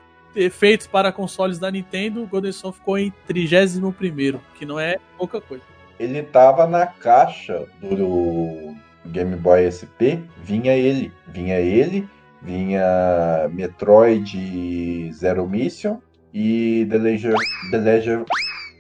[0.50, 5.40] feitos para consoles da Nintendo, o Golden Sun ficou em 31º, que não é pouca
[5.40, 5.64] coisa.
[5.98, 8.74] Ele tava na caixa do
[9.06, 10.20] Game Boy SP.
[10.42, 11.10] Vinha ele.
[11.28, 12.06] Vinha ele.
[12.42, 15.98] Vinha Metroid Zero Mission
[16.34, 17.36] e The Legend.
[17.70, 18.24] The Legend.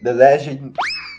[0.02, 0.72] The Legend.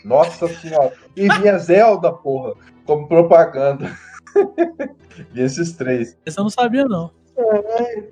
[0.04, 0.92] Nossa senhora.
[1.16, 2.54] E vinha Zelda, porra.
[2.84, 3.90] Como propaganda.
[5.34, 6.16] e esses três.
[6.24, 7.10] Essa eu não sabia, não.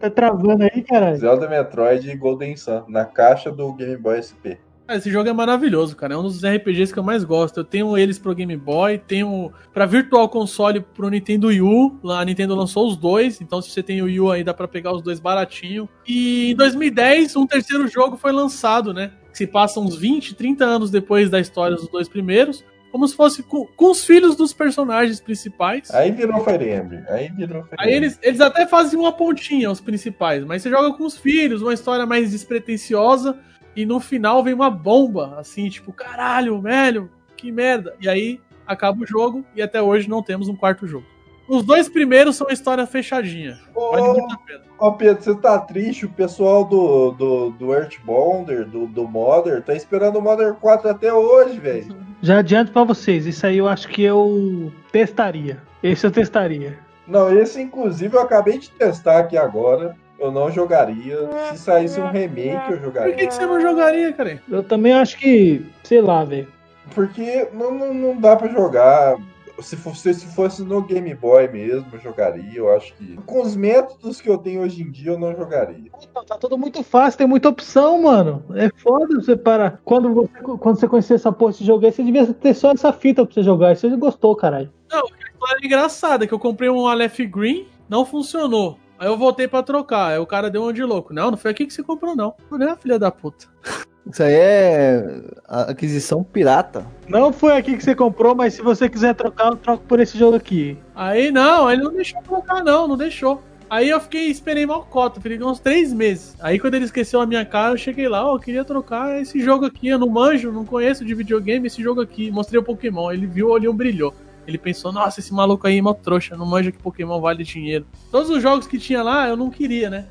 [0.00, 1.16] Tá travando aí, caralho.
[1.16, 2.84] Zelda, Metroid e Golden Sun.
[2.88, 4.60] Na caixa do Game Boy SP.
[4.86, 6.12] Ah, Esse jogo é maravilhoso, cara.
[6.12, 7.58] É um dos RPGs que eu mais gosto.
[7.60, 11.98] Eu tenho eles pro Game Boy, tenho pra Virtual Console pro Nintendo Wii U.
[12.10, 14.68] A Nintendo lançou os dois, então se você tem o Wii U aí dá pra
[14.68, 15.88] pegar os dois baratinho.
[16.06, 19.12] E em 2010, um terceiro jogo foi lançado, né?
[19.32, 22.62] Que se passa uns 20, 30 anos depois da história dos dois primeiros.
[22.94, 25.90] Como se fosse com, com os filhos dos personagens principais.
[25.90, 27.02] Aí virou Fire Emblem.
[27.08, 31.04] Aí virou Aí eles, eles até fazem uma pontinha, os principais, mas você joga com
[31.04, 33.36] os filhos, uma história mais despretensiosa,
[33.74, 37.96] e no final vem uma bomba, assim, tipo, caralho, velho, que merda.
[38.00, 41.13] E aí acaba o jogo, e até hoje não temos um quarto jogo.
[41.46, 43.58] Os dois primeiros são história fechadinha.
[43.74, 44.60] Vale muito a pena.
[44.78, 46.06] Ó, Pedro, você tá triste?
[46.06, 51.12] O pessoal do, do, do Earthbounder, do, do Modern, tá esperando o Modern 4 até
[51.12, 51.96] hoje, velho.
[52.22, 55.58] Já adianto pra vocês, isso aí eu acho que eu testaria.
[55.82, 56.78] Esse eu testaria.
[57.06, 59.94] Não, esse inclusive eu acabei de testar aqui agora.
[60.18, 61.18] Eu não jogaria.
[61.50, 63.14] Se saísse um remake, eu Por jogaria.
[63.14, 64.40] que, que você não jogaria, cara?
[64.50, 66.48] Eu também acho que, sei lá, velho.
[66.94, 69.16] Porque não, não, não dá pra jogar.
[69.60, 72.58] Se fosse, se fosse no Game Boy mesmo, eu jogaria.
[72.58, 73.16] Eu acho que.
[73.24, 75.90] Com os métodos que eu tenho hoje em dia, eu não jogaria.
[76.26, 78.44] Tá tudo muito fácil, tem muita opção, mano.
[78.54, 79.80] É foda você parar.
[79.84, 82.92] Quando você, quando você conhecer essa porra de jogo aí, você devia ter só essa
[82.92, 83.72] fita pra você jogar.
[83.72, 84.72] E você gostou, caralho.
[84.90, 88.78] Não, a história é engraçada, que eu comprei um Aleph Green, não funcionou.
[88.98, 91.12] Aí eu voltei pra trocar, aí o cara deu um de louco.
[91.12, 92.34] Não, não foi aqui que você comprou, não.
[92.50, 93.46] Não é, filha da puta.
[94.10, 96.86] Isso aí é aquisição pirata.
[97.08, 100.18] Não foi aqui que você comprou, mas se você quiser trocar, eu troco por esse
[100.18, 100.76] jogo aqui.
[100.94, 103.42] Aí não, ele não deixou eu trocar, não, não deixou.
[103.68, 106.36] Aí eu fiquei, esperei mal cota, fiquei uns três meses.
[106.40, 109.40] Aí quando ele esqueceu a minha cara, eu cheguei lá, ó, eu queria trocar esse
[109.40, 112.30] jogo aqui, eu não manjo, não conheço de videogame, esse jogo aqui.
[112.30, 114.14] Mostrei o Pokémon, ele viu, o olhinho brilhou.
[114.46, 117.86] Ele pensou, nossa, esse maluco aí é mó trouxa, não manja que Pokémon vale dinheiro.
[118.10, 120.06] Todos os jogos que tinha lá, eu não queria, né?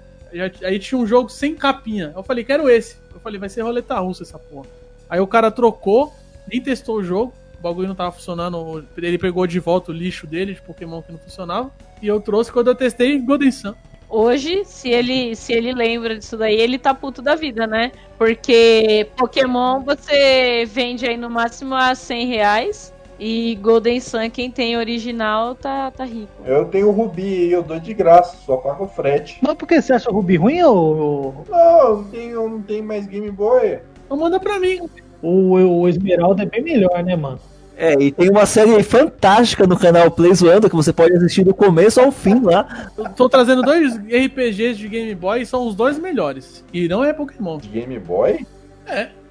[0.63, 2.11] Aí tinha um jogo sem capinha.
[2.15, 2.97] Eu falei, quero esse.
[3.23, 4.67] Falei, vai ser roleta russa essa porra.
[5.09, 6.13] Aí o cara trocou,
[6.47, 8.85] nem testou o jogo, o bagulho não tava funcionando.
[8.97, 11.71] Ele pegou de volta o lixo dele de Pokémon que não funcionava.
[12.01, 13.73] E eu trouxe quando eu testei Golden Sun.
[14.09, 17.91] Hoje, se ele, se ele lembra disso daí, ele tá puto da vida, né?
[18.17, 22.92] Porque Pokémon você vende aí no máximo a 100 reais.
[23.25, 26.27] E Golden Sun, quem tem original, tá, tá rico.
[26.45, 29.39] Eu tenho o Rubi e eu dou de graça, só pago o frete.
[29.41, 32.61] Mas por que você acha o Ruby ruim ou Não, eu não tenho, eu não
[32.61, 33.79] tenho mais Game Boy.
[34.05, 34.89] Então manda pra mim.
[35.21, 37.39] o, o Esmeralda é bem melhor, né, mano?
[37.77, 41.53] É, e tem uma série fantástica no canal Play Zoando que você pode assistir do
[41.53, 42.91] começo ao fim lá.
[42.97, 46.61] Eu tô trazendo dois RPGs de Game Boy e são os dois melhores.
[46.73, 47.57] E não é Pokémon.
[47.57, 48.45] De Game Boy?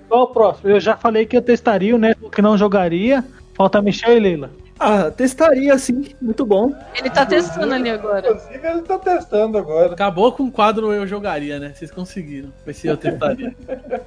[0.09, 0.71] Qual o próximo?
[0.71, 2.15] Eu já falei que eu testaria, né?
[2.35, 3.23] Que não jogaria.
[3.55, 4.51] Falta Michel e Leila.
[4.85, 6.75] Ah, testaria sim, muito bom.
[6.99, 8.29] Ele tá testando ali agora.
[8.29, 9.93] Inclusive ele tá testando agora.
[9.93, 11.73] Acabou com o quadro Eu Jogaria, né?
[11.73, 12.49] Vocês conseguiram.
[12.65, 13.55] Vai ser eu tentaria.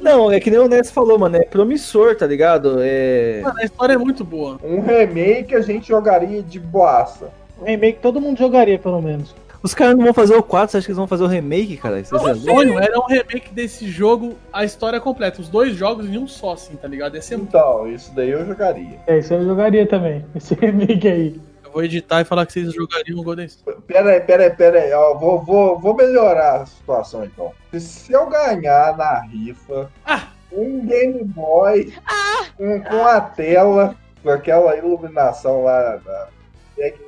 [0.00, 2.78] Não, é que nem o Ness falou, mano, é promissor, tá ligado?
[2.80, 3.42] É.
[3.42, 4.58] Mano, a história é muito boa.
[4.64, 7.28] Um remake a gente jogaria de boaça.
[7.58, 9.34] O remake todo mundo jogaria, pelo menos.
[9.62, 11.76] Os caras não vão fazer o 4, você acha que eles vão fazer o remake,
[11.76, 11.96] cara?
[11.96, 12.54] O já viram?
[12.56, 15.40] sonho era um remake desse jogo, a história completa.
[15.40, 17.14] Os dois jogos em um só, assim, tá ligado?
[17.16, 17.50] Ia ser muito.
[17.50, 18.98] Então, isso daí eu jogaria.
[19.06, 20.24] É, isso eu jogaria também.
[20.34, 21.40] Esse remake aí.
[21.62, 23.58] Eu vou editar e falar que vocês jogariam o Golden Sun.
[23.86, 24.92] Pera aí, pera aí, pera aí.
[24.92, 27.52] Ó, vou, vou, vou melhorar a situação então.
[27.78, 30.28] Se eu ganhar na rifa Ah.
[30.50, 31.92] um Game Boy
[32.56, 36.28] com, com a tela, com aquela iluminação lá da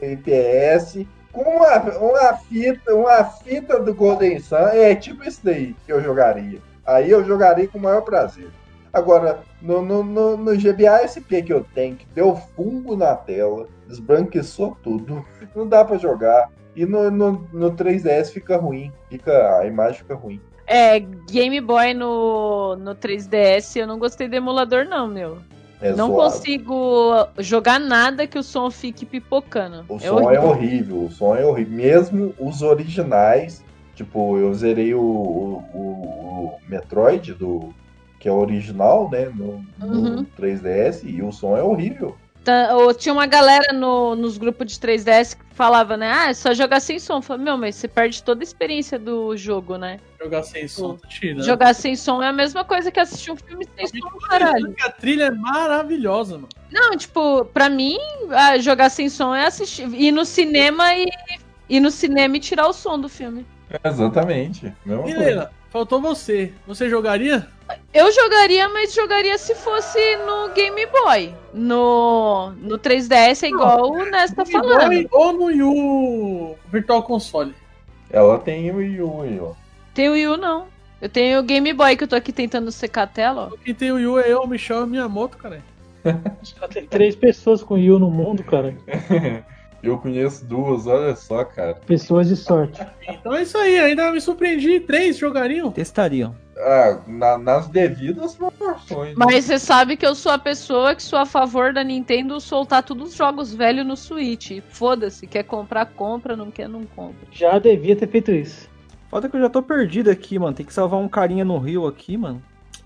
[0.03, 5.93] IPS, com uma, uma, fita, uma fita do Golden Sun, é tipo isso daí que
[5.93, 6.61] eu jogaria.
[6.85, 8.49] Aí eu jogaria com o maior prazer.
[8.93, 13.66] Agora, no, no, no, no GBA SP que eu tenho, que deu fungo na tela,
[13.89, 15.24] desbranquiçou tudo,
[15.57, 16.51] não dá pra jogar.
[16.76, 20.41] E no, no, no 3DS fica ruim, fica, a imagem fica ruim.
[20.66, 25.39] É, Game Boy no, no 3DS, eu não gostei do emulador, não, meu.
[25.83, 26.33] É não zoado.
[26.33, 29.85] consigo jogar nada que o som fique pipocando.
[29.89, 31.74] O som é horrível, o som é horrível.
[31.76, 33.64] Mesmo os originais,
[33.95, 37.74] tipo, eu zerei o, o, o- o Metroid, do,
[38.20, 40.26] que é o original, né, no, no Uhum.
[40.39, 42.16] 3DS, e o som é horrível.
[42.45, 46.11] Tá, ou tinha uma galera no- nos grupos de 3DS que falava, né?
[46.12, 47.18] Ah, é só jogar sem som.
[47.18, 50.01] Eu falei, meu, mas você perde toda a experiência do jogo, né?
[50.20, 51.45] Jogar sem som, tá tirando.
[51.45, 54.74] Jogar sem som é a mesma coisa que assistir um filme sem som, caralho.
[54.82, 56.49] A trilha é maravilhosa, mano.
[56.70, 57.97] Não, tipo, pra mim,
[58.30, 61.07] ah, jogar sem som é assistir, ir no cinema e
[61.68, 63.47] ir no cinema e tirar o som do filme.
[63.84, 64.72] Exatamente.
[64.84, 65.18] Mesma E coisa.
[65.20, 66.52] Leila, faltou você.
[66.66, 67.48] Você jogaria?
[67.94, 71.34] Eu jogaria, mas jogaria se fosse no Game Boy.
[71.54, 74.88] No, no 3DS é igual o Ness tá falando.
[74.88, 77.54] Boy ou no Yu Virtual Console?
[78.10, 79.52] Ela tem o Wii U aí, ó.
[79.94, 80.66] Tem o Wii U, não.
[81.00, 83.56] Eu tenho o Game Boy que eu tô aqui tentando secar a tela, ó.
[83.56, 85.62] Quem tem o Yu é eu, o Michel e a Miyamoto, cara.
[86.42, 88.76] Só tem três pessoas com Yu no mundo, cara.
[89.83, 91.74] Eu conheço duas, olha só, cara.
[91.74, 92.80] Pessoas de sorte.
[93.09, 94.78] Então é isso aí, ainda me surpreendi.
[94.80, 95.72] Três jogariam?
[95.72, 96.35] Testariam.
[96.57, 99.09] Ah, na- nas devidas proporções.
[99.11, 99.14] né?
[99.16, 102.85] Mas você sabe que eu sou a pessoa que sou a favor da Nintendo soltar
[102.85, 104.61] todos os jogos velhos no Switch.
[104.68, 107.26] Foda-se, quer comprar, compra, não quer, não compra.
[107.33, 108.68] Já devia ter feito isso.
[109.11, 110.55] Foda que eu já tô perdido aqui, mano.
[110.55, 112.41] Tem que salvar um carinha no rio aqui, mano.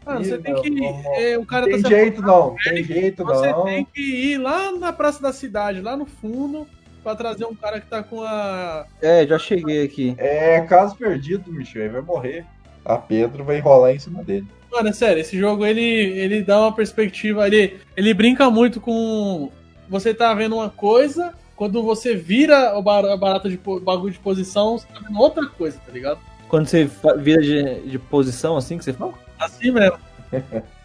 [0.06, 0.70] Mano, Ih, você tem que.
[0.70, 1.14] não, não.
[1.16, 3.64] é, o cara Tem tá jeito não, tem jeito Você não.
[3.64, 6.66] tem que ir lá na Praça da Cidade, lá no fundo,
[7.06, 8.84] pra trazer um cara que tá com a.
[9.00, 10.16] É, já cheguei aqui.
[10.18, 12.44] É caso perdido, Michel, ele vai morrer.
[12.84, 14.44] A Pedro vai enrolar em cima dele.
[14.72, 17.78] Mano, é sério, esse jogo ele, ele dá uma perspectiva ali.
[17.96, 19.52] Ele brinca muito com.
[19.88, 24.18] Você tá vendo uma coisa, quando você vira o bar- a barata de bagulho de
[24.18, 26.18] posição, você tá vendo outra coisa, tá ligado?
[26.48, 29.14] Quando você vira de, de posição assim que você fala?
[29.38, 29.96] Assim mesmo.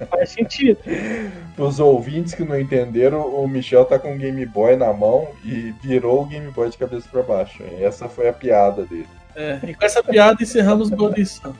[0.10, 0.80] Faz sentido.
[1.58, 5.74] Os ouvintes que não entenderam, o Michel tá com o Game Boy na mão e
[5.82, 7.64] virou o Game Boy de cabeça pra baixo.
[7.80, 9.08] Essa foi a piada dele.
[9.36, 11.54] É, e com essa piada encerramos o Golden Sun.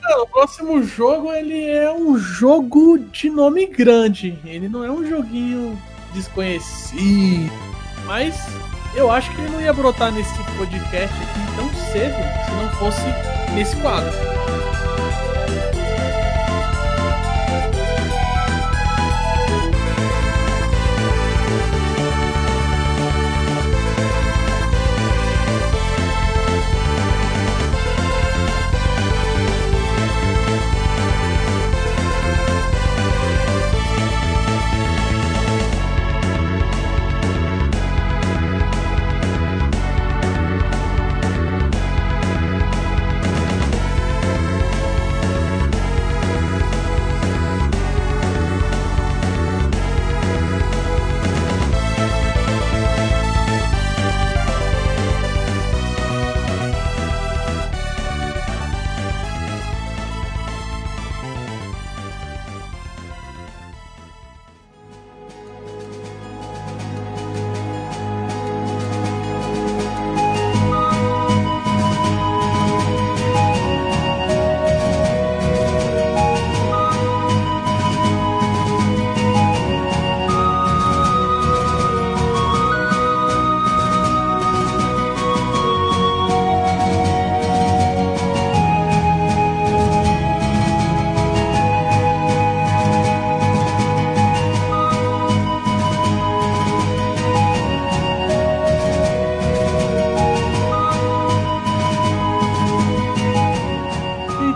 [0.00, 4.38] Cara, o próximo jogo ele é um jogo de nome grande.
[4.44, 5.78] Ele não é um joguinho
[6.12, 7.50] desconhecido.
[8.04, 8.36] Mas
[8.94, 12.14] eu acho que ele não ia brotar nesse podcast aqui tão cedo
[12.44, 14.43] se não fosse nesse quadro.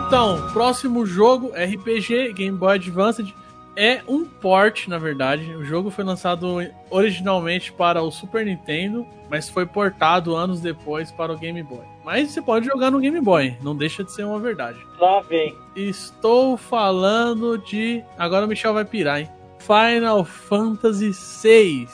[0.09, 3.35] Então, próximo jogo, RPG Game Boy Advance.
[3.77, 5.55] É um port, na verdade.
[5.55, 11.31] O jogo foi lançado originalmente para o Super Nintendo, mas foi portado anos depois para
[11.31, 11.85] o Game Boy.
[12.07, 14.79] Mas você pode jogar no Game Boy, não deixa de ser uma verdade.
[14.99, 15.55] Lá vem.
[15.77, 18.03] Estou falando de.
[18.17, 19.29] Agora o Michel vai pirar, hein?
[19.59, 21.11] Final Fantasy
[21.43, 21.87] VI.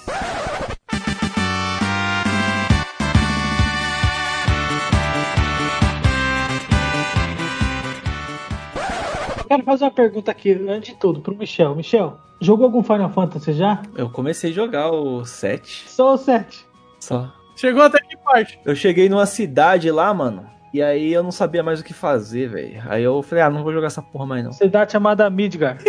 [9.55, 11.77] Quero fazer uma pergunta aqui, antes de tudo, pro Michel.
[11.77, 13.81] Michel, jogou algum Final Fantasy já?
[13.95, 16.67] Eu comecei a jogar o 7 Só o 7.
[16.99, 17.33] só.
[17.55, 18.59] Chegou até que parte?
[18.65, 20.45] Eu cheguei numa cidade lá, mano.
[20.73, 22.83] E aí eu não sabia mais o que fazer, velho.
[22.89, 24.51] Aí eu falei, ah, não vou jogar essa porra mais não.
[24.51, 25.79] Cidade chamada Midgar.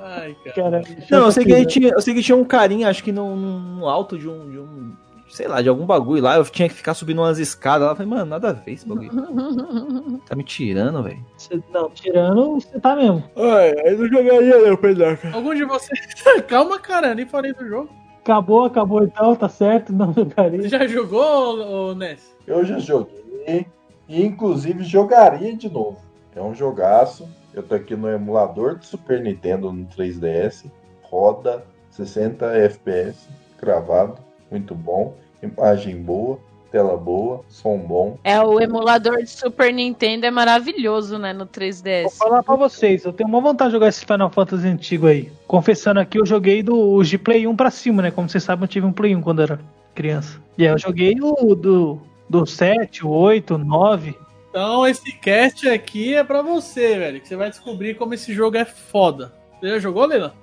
[0.00, 0.82] Ai, cara.
[1.10, 3.86] Não, eu sei que, tinha, eu sei que tinha um carinha, acho que no, no
[3.86, 4.96] alto de um, de um.
[5.32, 6.36] Sei lá, de algum bagulho lá.
[6.36, 7.92] Eu tinha que ficar subindo umas escadas lá.
[7.92, 9.10] Eu falei, mano, nada a ver esse bagulho.
[10.28, 11.24] Tá me tirando, velho.
[11.72, 13.24] Não, tirando, você tá mesmo.
[13.36, 15.30] Ai, aí não jogaria, não, pedaca.
[15.34, 16.00] Algum de vocês.
[16.46, 17.88] Calma, cara, nem falei do jogo.
[18.22, 20.68] Acabou, acabou então, tá certo, não Você jogaria.
[20.68, 22.36] já jogou, ô, Ness?
[22.46, 23.66] Eu já joguei
[24.08, 25.98] e inclusive jogaria de novo.
[26.36, 27.26] É um jogaço.
[27.54, 30.70] Eu tô aqui no emulador de Super Nintendo no 3DS.
[31.02, 33.28] Roda 60 FPS,
[33.58, 34.14] cravado,
[34.52, 35.16] muito bom.
[35.42, 36.38] Imagem boa,
[36.70, 38.18] tela boa, som bom.
[38.22, 42.16] É, o emulador de Super Nintendo é maravilhoso, né, no Vou 3DS.
[42.16, 45.32] falar pra vocês, eu tenho uma vontade de jogar esse Final Fantasy antigo aí.
[45.48, 48.10] Confessando aqui, eu joguei do de Play 1 pra cima, né?
[48.10, 49.58] Como vocês sabem, eu tive um Play 1 quando era
[49.94, 50.40] criança.
[50.56, 51.98] E aí eu joguei o do,
[52.28, 54.16] do 7, o 8, o 9.
[54.50, 57.20] Então, esse cast aqui é pra você, velho.
[57.20, 59.32] Que você vai descobrir como esse jogo é foda.
[59.58, 60.34] Você já jogou, Leila?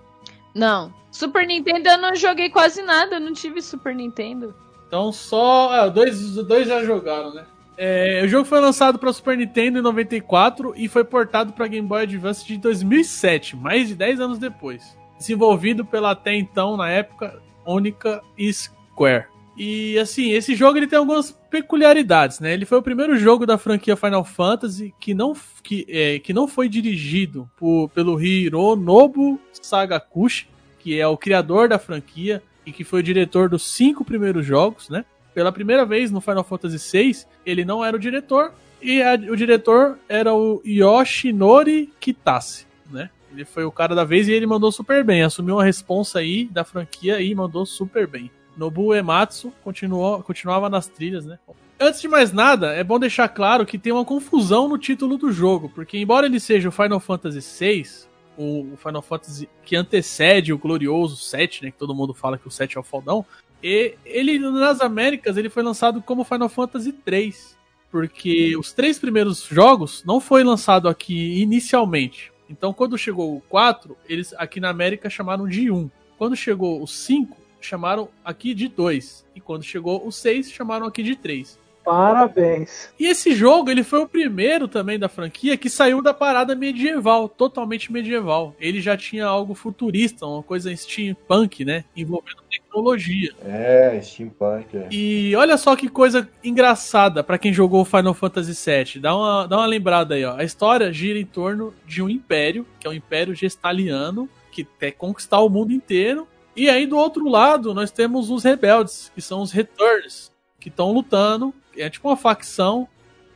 [0.54, 0.92] Não.
[1.12, 4.54] Super Nintendo eu não joguei quase nada, eu não tive Super Nintendo.
[4.88, 5.72] Então, só.
[5.72, 7.46] Ah, dois, dois já jogaram, né?
[7.78, 11.88] É, o jogo foi lançado para Super Nintendo em 94 e foi portado para Game
[11.88, 14.98] Boy Advance de 2007, mais de 10 anos depois.
[15.18, 19.28] Desenvolvido pela até então, na época, única Square.
[19.58, 22.54] E assim, esse jogo ele tem algumas peculiaridades, né?
[22.54, 25.34] Ele foi o primeiro jogo da franquia Final Fantasy que não,
[25.64, 30.48] que, é, que não foi dirigido por, pelo Hironobu Sagakushi,
[30.80, 34.90] que é o criador da franquia e que foi o diretor dos cinco primeiros jogos,
[34.90, 35.06] né?
[35.34, 38.52] Pela primeira vez no Final Fantasy VI, ele não era o diretor
[38.82, 43.10] e a- o diretor era o Yoshinori Kitase, né?
[43.32, 46.46] Ele foi o cara da vez e ele mandou super bem, assumiu a responsa aí
[46.46, 48.32] da franquia e mandou super bem.
[48.58, 51.38] Nobu Ematsu continuou, continuava nas trilhas, né?
[51.80, 55.32] Antes de mais nada, é bom deixar claro que tem uma confusão no título do
[55.32, 58.09] jogo, porque embora ele seja o Final Fantasy VI,
[58.40, 62.52] o Final Fantasy que antecede o glorioso 7, né, que todo mundo fala que o
[62.52, 63.26] 7 é o fodão,
[63.62, 67.58] e ele nas Américas ele foi lançado como Final Fantasy 3,
[67.92, 72.32] porque os três primeiros jogos não foi lançado aqui inicialmente.
[72.50, 75.90] Então quando chegou o 4, eles aqui na América chamaram de 1.
[76.18, 79.26] Quando chegou o 5, chamaram aqui de 2.
[79.36, 81.60] E quando chegou o 6, chamaram aqui de 3.
[81.84, 82.90] Parabéns.
[83.00, 87.28] E esse jogo, ele foi o primeiro também da franquia que saiu da parada medieval,
[87.28, 88.56] totalmente medieval.
[88.60, 91.84] Ele já tinha algo futurista, uma coisa steampunk, né?
[91.96, 93.34] Envolvendo tecnologia.
[93.44, 94.78] É, steampunk.
[94.78, 94.88] É.
[94.92, 99.02] E olha só que coisa engraçada pra quem jogou Final Fantasy VII.
[99.02, 100.36] Dá uma, dá uma lembrada aí, ó.
[100.38, 104.92] A história gira em torno de um império, que é o Império Gestaliano, que quer
[104.92, 106.28] conquistar o mundo inteiro.
[106.56, 110.92] E aí do outro lado, nós temos os rebeldes, que são os Returns, que estão
[110.92, 111.54] lutando.
[111.82, 112.88] É tipo uma facção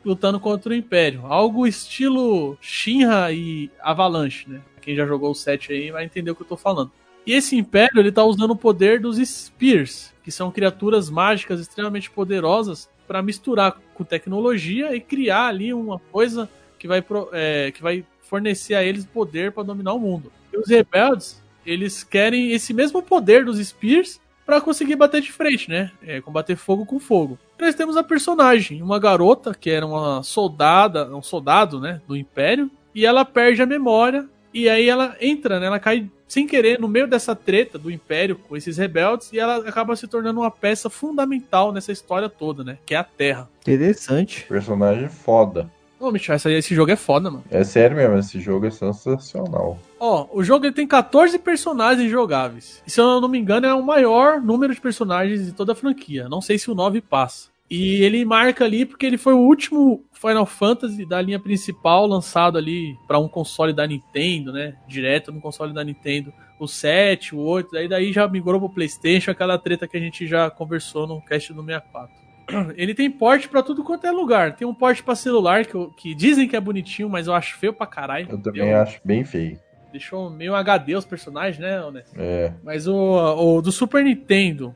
[0.03, 1.25] lutando contra o Império.
[1.25, 4.61] Algo estilo Shinra e Avalanche, né?
[4.81, 6.91] Quem já jogou o 7 aí vai entender o que eu tô falando.
[7.25, 12.11] E esse Império, ele tá usando o poder dos Spears, que são criaturas mágicas extremamente
[12.11, 18.05] poderosas para misturar com tecnologia e criar ali uma coisa que vai, é, que vai
[18.21, 20.31] fornecer a eles poder para dominar o mundo.
[20.51, 25.69] E os rebeldes, eles querem esse mesmo poder dos Spears para conseguir bater de frente,
[25.69, 25.91] né?
[26.01, 27.37] É, combater fogo com fogo.
[27.59, 32.69] Nós temos a personagem, uma garota que era uma soldada, um soldado, né, do Império,
[32.93, 35.65] e ela perde a memória e aí ela entra, né?
[35.65, 39.57] Ela cai sem querer no meio dessa treta do Império com esses rebeldes e ela
[39.67, 42.77] acaba se tornando uma peça fundamental nessa história toda, né?
[42.85, 43.49] Que é a Terra.
[43.61, 44.45] Interessante.
[44.47, 45.69] Personagem foda.
[46.04, 47.45] Ô, Michel, esse, esse jogo é foda, mano.
[47.49, 49.80] É sério mesmo, esse jogo é sensacional.
[49.97, 52.84] Ó, o jogo ele tem 14 personagens jogáveis.
[52.86, 55.76] E se eu não me engano, é o maior número de personagens de toda a
[55.76, 56.28] franquia.
[56.28, 57.47] Não sei se o 9 passa.
[57.72, 62.58] E ele marca ali porque ele foi o último Final Fantasy da linha principal lançado
[62.58, 64.76] ali para um console da Nintendo, né?
[64.86, 66.34] Direto no console da Nintendo.
[66.60, 70.28] O 7, o 8, daí daí já migrou pro PlayStation, aquela treta que a gente
[70.28, 72.14] já conversou no cast do 64.
[72.75, 74.55] ele tem porte pra tudo quanto é lugar.
[74.55, 77.57] Tem um porte pra celular que, eu- que dizem que é bonitinho, mas eu acho
[77.57, 78.27] feio pra caralho.
[78.29, 79.59] Eu também acho bem feio.
[79.91, 82.15] Deixou meio HD os personagens, né, Honesto?
[82.17, 82.53] É.
[82.63, 84.75] Mas o, o do Super Nintendo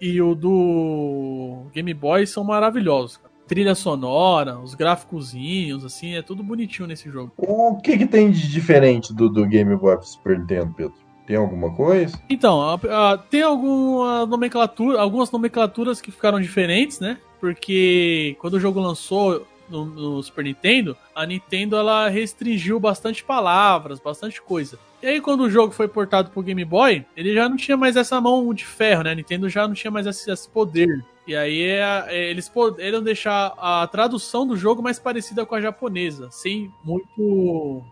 [0.00, 3.16] e o do Game Boy são maravilhosos.
[3.16, 3.28] cara.
[3.48, 7.32] Trilha sonora, os gráficozinhos, assim, é tudo bonitinho nesse jogo.
[7.38, 10.94] O que, que tem de diferente do, do Game Boy pro Super Nintendo, Pedro?
[11.28, 12.18] Tem alguma coisa?
[12.28, 17.18] Então, a- a- tem alguma nomenclatura, algumas nomenclaturas que ficaram diferentes, né?
[17.38, 24.00] Porque quando o jogo lançou no, no Super Nintendo, a Nintendo ela restringiu bastante palavras,
[24.00, 24.78] bastante coisa.
[25.02, 27.94] E aí quando o jogo foi portado pro Game Boy, ele já não tinha mais
[27.94, 29.12] essa mão de ferro, né?
[29.12, 31.04] A Nintendo já não tinha mais esse, esse poder.
[31.26, 35.60] E aí é, é, eles poderiam deixar a tradução do jogo mais parecida com a
[35.60, 37.82] japonesa, sem muito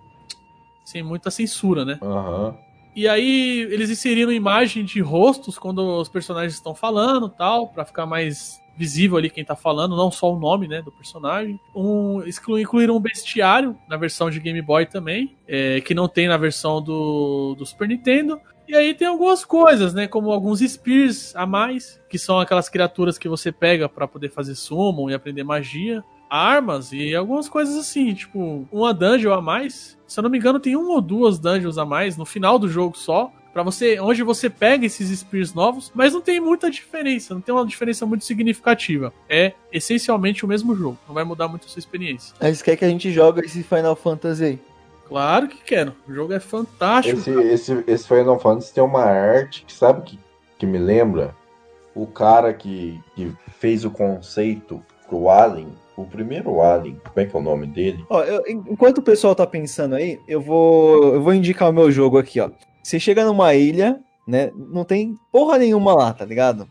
[0.83, 1.99] sem muita censura, né?
[2.01, 2.57] Aham.
[2.97, 8.07] E aí eles inseriram imagem de rostos quando os personagens estão falando, tal, Pra ficar
[8.07, 11.59] mais visível ali quem tá falando, não só o nome, né, do personagem.
[11.75, 12.23] Um,
[12.59, 16.83] incluíram um bestiário na versão de Game Boy também, é, que não tem na versão
[16.83, 18.41] do, do Super Nintendo.
[18.69, 23.17] E aí tem algumas coisas, né, como alguns Spears a mais, que são aquelas criaturas
[23.17, 26.05] que você pega pra poder fazer summon e aprender magia.
[26.29, 29.97] Armas e algumas coisas assim, tipo, uma dungeon a mais.
[30.07, 32.69] Se eu não me engano, tem uma ou duas dungeons a mais no final do
[32.69, 33.33] jogo só.
[33.53, 37.55] Pra você, onde você pega esses Spears novos, mas não tem muita diferença, não tem
[37.55, 39.15] uma diferença muito significativa.
[39.31, 42.35] É essencialmente o mesmo jogo, não vai mudar muito a sua experiência.
[42.39, 44.59] Aí você quer que a gente jogue esse Final Fantasy aí?
[45.09, 47.19] Claro que quero, o jogo é fantástico.
[47.19, 50.19] Esse, esse, esse Final Fantasy tem uma arte que sabe que,
[50.59, 51.35] que me lembra?
[51.95, 57.35] O cara que, que fez o conceito pro Alien, o primeiro Alien, como é que
[57.37, 58.05] é o nome dele?
[58.11, 61.73] Ó, eu- en- enquanto o pessoal tá pensando aí, eu vou, eu vou indicar o
[61.73, 62.51] meu jogo aqui, ó.
[62.83, 64.51] Você chega numa ilha, né?
[64.55, 66.69] Não tem porra nenhuma lá, tá ligado?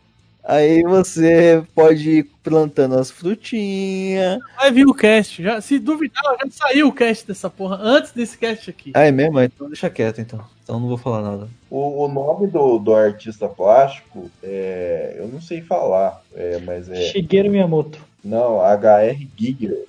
[0.48, 4.38] Aí você pode ir plantando as frutinhas.
[4.56, 8.38] Vai vir o cast, já, se duvidar, já saiu o cast dessa porra antes desse
[8.38, 8.92] cast aqui.
[8.94, 9.40] Ah, é mesmo?
[9.40, 10.40] Então deixa quieto, então.
[10.62, 11.48] Então não vou falar nada.
[11.68, 16.94] O, o nome do, do artista plástico, é, eu não sei falar, é, mas é.
[17.10, 17.98] Shigeru Miyamoto.
[18.26, 19.84] Não, HR Giger.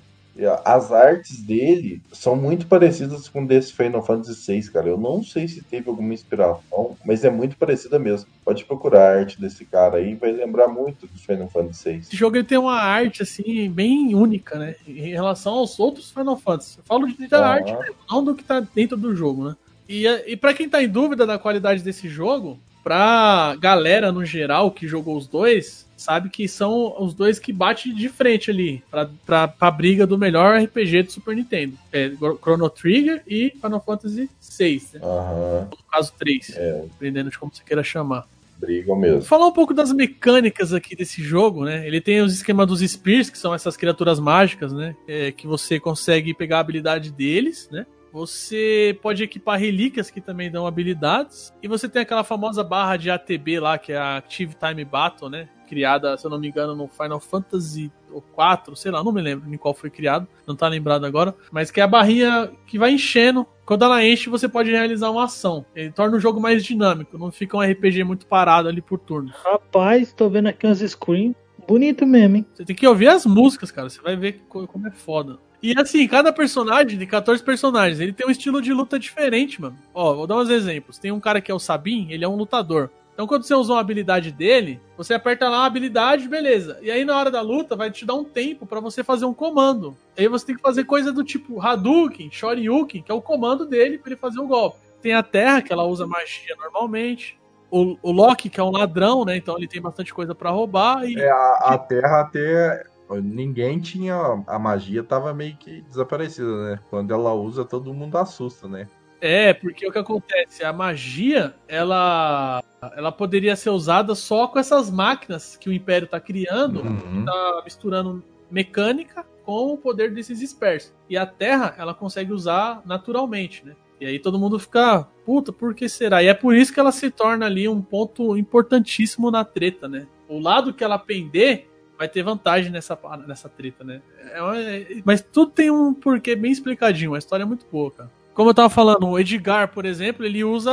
[0.64, 4.88] As artes dele são muito parecidas com desse Final Fantasy VI, cara.
[4.88, 8.30] Eu não sei se teve alguma inspiração, mas é muito parecida mesmo.
[8.46, 11.98] Pode procurar a arte desse cara aí, vai lembrar muito do Final Fantasy VI.
[12.02, 14.76] Esse jogo ele tem uma arte assim bem única, né?
[14.88, 16.78] Em relação aos outros Final Fantasy.
[16.78, 17.54] Eu falo de da Ah.
[17.54, 17.76] arte,
[18.08, 19.56] não do que tá dentro do jogo, né?
[19.90, 24.72] E, e para quem tá em dúvida da qualidade desse jogo, pra galera no geral
[24.72, 29.10] que jogou os dois, sabe que são os dois que batem de frente ali pra,
[29.26, 31.78] pra, pra briga do melhor RPG do Super Nintendo.
[31.92, 32.10] É
[32.42, 35.00] Chrono Trigger e Final Fantasy VI, né?
[35.04, 38.26] Aham, No caso 3, é, dependendo de como você queira chamar.
[38.58, 39.22] brigam mesmo.
[39.22, 41.86] Falar um pouco das mecânicas aqui desse jogo, né?
[41.86, 44.96] Ele tem os esquemas dos Spears, que são essas criaturas mágicas, né?
[45.06, 47.86] É, que você consegue pegar a habilidade deles, né?
[48.18, 51.54] Você pode equipar relíquias que também dão habilidades.
[51.62, 55.30] E você tem aquela famosa barra de ATB lá, que é a Active Time Battle,
[55.30, 55.48] né?
[55.70, 57.92] Criada, se eu não me engano, no Final Fantasy
[58.34, 61.36] 4, sei lá, não me lembro em qual foi criado, não tá lembrado agora.
[61.52, 63.46] Mas que é a barrinha que vai enchendo.
[63.66, 65.64] Quando ela enche, você pode realizar uma ação.
[65.76, 69.32] Ele torna o jogo mais dinâmico, não fica um RPG muito parado ali por turno.
[69.44, 71.36] Rapaz, tô vendo aqui uns screens.
[71.68, 72.46] Bonito mesmo, hein?
[72.54, 73.90] Você tem que ouvir as músicas, cara.
[73.90, 75.38] Você vai ver co- como é foda.
[75.62, 79.78] E assim, cada personagem, de 14 personagens, ele tem um estilo de luta diferente, mano.
[79.94, 80.98] Ó, vou dar uns exemplos.
[80.98, 82.90] Tem um cara que é o Sabin, ele é um lutador.
[83.18, 86.78] Então quando você usa uma habilidade dele, você aperta lá a habilidade, beleza.
[86.84, 89.34] E aí na hora da luta vai te dar um tempo pra você fazer um
[89.34, 89.98] comando.
[90.16, 93.98] aí você tem que fazer coisa do tipo Hadouken, Shoryuken, que é o comando dele
[93.98, 94.78] pra ele fazer o golpe.
[95.02, 97.40] Tem a Terra, que ela usa magia normalmente.
[97.72, 99.36] O, o Loki, que é um ladrão, né?
[99.36, 101.04] Então ele tem bastante coisa pra roubar.
[101.04, 102.86] E É, a, a Terra até.
[103.10, 104.44] Ninguém tinha.
[104.48, 106.80] A magia tava meio que desaparecida, né?
[106.90, 108.88] Quando ela usa, todo mundo assusta, né?
[109.20, 110.64] É, porque o que acontece?
[110.64, 112.64] A magia, ela,
[112.96, 117.26] ela poderia ser usada só com essas máquinas que o Império tá criando, Uhum.
[117.26, 120.94] tá misturando mecânica com o poder desses dispersos.
[121.10, 123.76] E a Terra, ela consegue usar naturalmente, né?
[124.00, 126.22] E aí todo mundo fica, puta, por que será?
[126.22, 130.06] E é por isso que ela se torna ali um ponto importantíssimo na treta, né?
[130.30, 131.68] O lado que ela pender
[131.98, 134.02] vai ter vantagem nessa, nessa treta, né?
[134.34, 137.92] É uma- é- mas tudo tem um porquê bem explicadinho, a história é muito boa,
[137.92, 138.18] cara.
[138.34, 140.72] Como eu tava falando, o Edgar, por exemplo, ele usa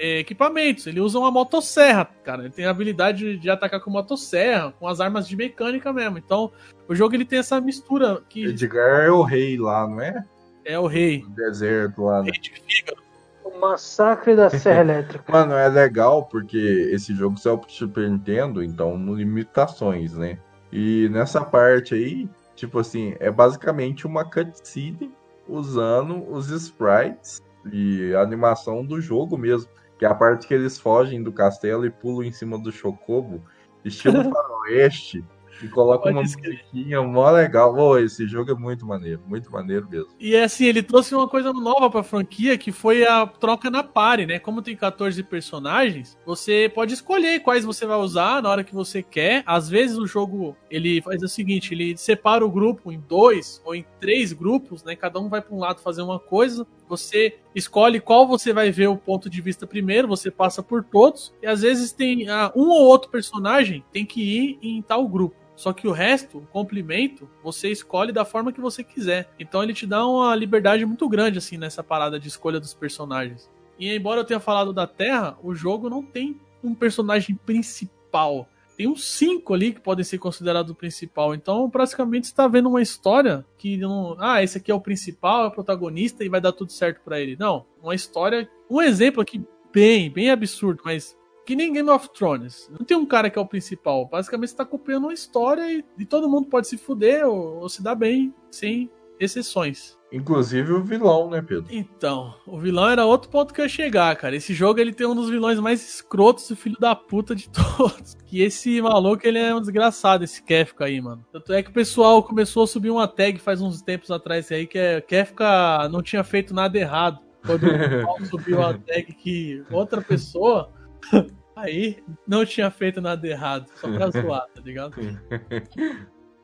[0.00, 2.42] é, equipamentos, ele usa uma motosserra, cara.
[2.42, 6.18] Ele tem a habilidade de atacar com motosserra, com as armas de mecânica mesmo.
[6.18, 6.50] Então,
[6.88, 10.24] o jogo ele tem essa mistura que Edgar é o rei lá, não é?
[10.64, 11.20] é o rei.
[11.22, 12.30] Do deserto lá, né?
[12.32, 13.00] Rei de fígado.
[13.44, 15.24] O massacre da Serra Elétrica.
[15.30, 20.38] Mano, é legal porque esse jogo saiu pro Super Nintendo, então limitações, né?
[20.72, 25.12] E nessa parte aí, tipo assim, é basicamente uma cutscene
[25.48, 27.40] usando os sprites
[27.72, 29.70] e a animação do jogo mesmo.
[29.98, 33.42] Que é a parte que eles fogem do castelo e pulam em cima do chocobo,
[33.84, 35.24] estilo faroeste,
[35.62, 37.74] e colocam uma musiquinha mó legal.
[37.74, 40.08] Ô, esse jogo é muito maneiro, muito maneiro mesmo.
[40.18, 44.26] E assim, ele trouxe uma coisa nova pra franquia, que foi a troca na pare,
[44.26, 44.38] né?
[44.38, 49.02] Como tem 14 personagens, você pode escolher quais você vai usar na hora que você
[49.02, 49.42] quer.
[49.46, 53.74] Às vezes o jogo, ele faz o seguinte, ele separa o grupo em dois ou
[53.74, 54.94] em três grupos, né?
[54.94, 56.66] Cada um vai pra um lado fazer uma coisa.
[56.88, 61.34] Você escolhe qual você vai ver o ponto de vista primeiro, você passa por todos.
[61.42, 65.36] E às vezes tem ah, um ou outro personagem tem que ir em tal grupo.
[65.54, 69.28] Só que o resto, o complemento, você escolhe da forma que você quiser.
[69.40, 73.50] Então ele te dá uma liberdade muito grande, assim, nessa parada de escolha dos personagens.
[73.76, 78.48] E embora eu tenha falado da Terra, o jogo não tem um personagem principal.
[78.78, 81.34] Tem uns cinco ali que podem ser considerados o principal.
[81.34, 84.16] Então, praticamente, você tá vendo uma história que não.
[84.20, 87.18] Ah, esse aqui é o principal, é o protagonista e vai dar tudo certo pra
[87.18, 87.36] ele.
[87.36, 87.66] Não.
[87.82, 88.48] Uma história.
[88.70, 92.70] Um exemplo aqui bem, bem absurdo, mas que nem Game of Thrones.
[92.70, 94.06] Não tem um cara que é o principal.
[94.06, 97.68] Basicamente, você tá acompanhando uma história e, e todo mundo pode se fuder ou, ou
[97.68, 99.97] se dar bem, sem exceções.
[100.10, 101.66] Inclusive o vilão, né, Pedro?
[101.70, 104.34] Então, o vilão era outro ponto que eu ia chegar, cara.
[104.34, 108.16] Esse jogo ele tem um dos vilões mais escrotos e filho da puta de todos.
[108.26, 111.24] Que esse maluco ele é um desgraçado, esse Kefka aí, mano.
[111.30, 114.66] Tanto é que o pessoal começou a subir uma tag faz uns tempos atrás aí
[114.66, 117.20] que é Kefka não tinha feito nada errado.
[117.44, 120.72] Quando o pessoal subiu a tag que outra pessoa
[121.54, 124.96] aí não tinha feito nada errado, só pra zoar, tá ligado?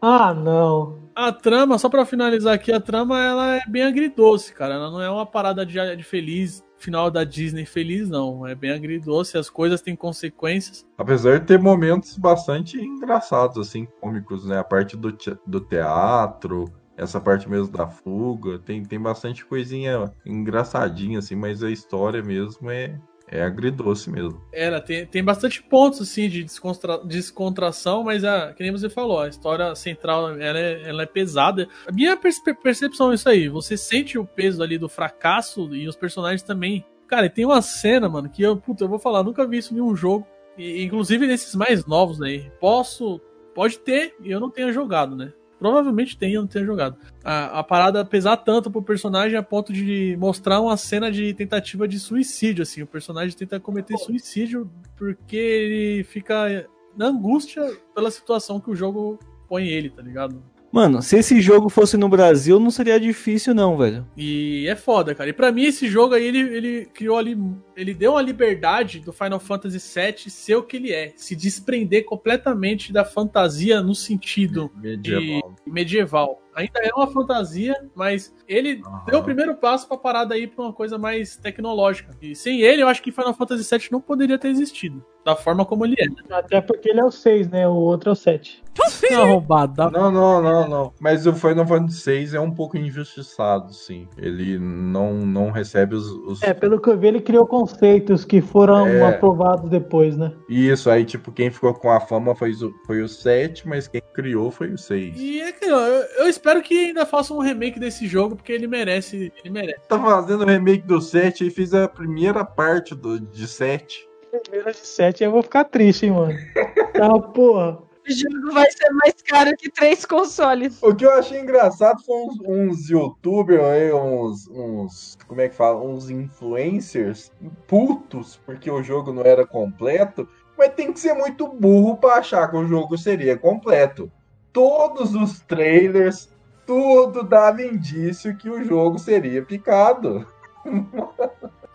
[0.06, 0.98] Ah, não.
[1.14, 4.74] A trama, só pra finalizar aqui, a trama ela é bem agridoce, cara.
[4.74, 8.46] Ela não é uma parada de, de feliz, final da Disney feliz, não.
[8.46, 10.84] É bem agridoce, as coisas têm consequências.
[10.98, 14.58] Apesar de ter momentos bastante engraçados, assim, cômicos, né?
[14.58, 16.66] A parte do, te- do teatro,
[16.98, 22.70] essa parte mesmo da fuga, tem, tem bastante coisinha engraçadinha, assim, mas a história mesmo
[22.70, 23.00] é,
[23.34, 24.40] é agridoce mesmo.
[24.52, 29.20] Ela tem, tem bastante pontos, assim, de descontra- descontração, mas, a, que nem você falou,
[29.20, 31.68] a história central, ela é, ela é pesada.
[31.86, 35.96] A minha percepção é isso aí, você sente o peso ali do fracasso e os
[35.96, 36.84] personagens também.
[37.08, 39.76] Cara, tem uma cena, mano, que eu, puta, eu vou falar, nunca vi isso em
[39.76, 40.26] nenhum jogo,
[40.56, 42.50] e, inclusive nesses mais novos aí.
[42.60, 43.20] Posso,
[43.54, 45.32] pode ter, e eu não tenha jogado, né?
[45.64, 46.98] Provavelmente eu não tenha jogado.
[47.24, 51.88] A, a parada pesar tanto pro personagem a ponto de mostrar uma cena de tentativa
[51.88, 52.82] de suicídio, assim.
[52.82, 57.62] O personagem tenta cometer suicídio porque ele fica na angústia
[57.94, 60.42] pela situação que o jogo põe ele, tá ligado?
[60.74, 64.04] Mano, se esse jogo fosse no Brasil, não seria difícil, não, velho.
[64.16, 65.30] E é foda, cara.
[65.30, 67.38] E pra mim, esse jogo aí, ele, ele criou ali.
[67.76, 71.12] Ele deu uma liberdade do Final Fantasy VII ser o que ele é.
[71.14, 75.54] Se desprender completamente da fantasia no sentido Medieval.
[75.64, 76.43] de medieval.
[76.54, 79.02] Ainda é uma fantasia, mas ele Aham.
[79.06, 82.10] deu o primeiro passo pra parada aí pra uma coisa mais tecnológica.
[82.22, 85.04] E sem ele, eu acho que Final Fantasy VII não poderia ter existido.
[85.24, 86.34] Da forma como ele é.
[86.34, 87.66] Até porque ele é o 6, né?
[87.66, 88.62] O outro é o 7.
[89.00, 89.72] Tem arrombado.
[89.74, 89.90] Dá...
[89.90, 90.92] Não, não, não, não.
[91.00, 94.06] Mas o Final Fantasy VI é um pouco injustiçado, sim.
[94.18, 96.06] Ele não, não recebe os.
[96.10, 99.08] os- É, pelo que eu vi, ele criou conceitos que foram É.
[99.14, 100.30] aprovados depois, né?
[100.46, 104.02] Isso, aí, tipo, quem ficou com a fama foi, o- foi o 7, mas quem
[104.12, 105.18] criou foi o 6.
[105.18, 108.52] E é que, ó, eu, eu espero que ainda façam um remake desse jogo, porque
[108.52, 109.32] ele merece.
[109.42, 109.80] Ele merece.
[109.88, 114.08] Tá fazendo o remake do 7 e fiz a primeira parte do, de 7.
[114.42, 116.38] Primeira de 7, eu vou ficar triste, hein, mano.
[116.94, 117.82] Tá, porra.
[118.06, 120.78] O jogo vai ser mais caro que três consoles.
[120.82, 125.16] O que eu achei engraçado foi uns, uns youtubers aí, uns, uns.
[125.26, 125.80] Como é que fala?
[125.80, 127.32] Uns influencers
[127.66, 130.28] putos porque o jogo não era completo.
[130.56, 134.12] Mas tem que ser muito burro pra achar que o jogo seria completo.
[134.52, 136.28] Todos os trailers,
[136.66, 140.26] tudo dava indício que o jogo seria picado.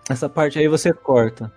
[0.10, 1.52] Essa parte aí você corta.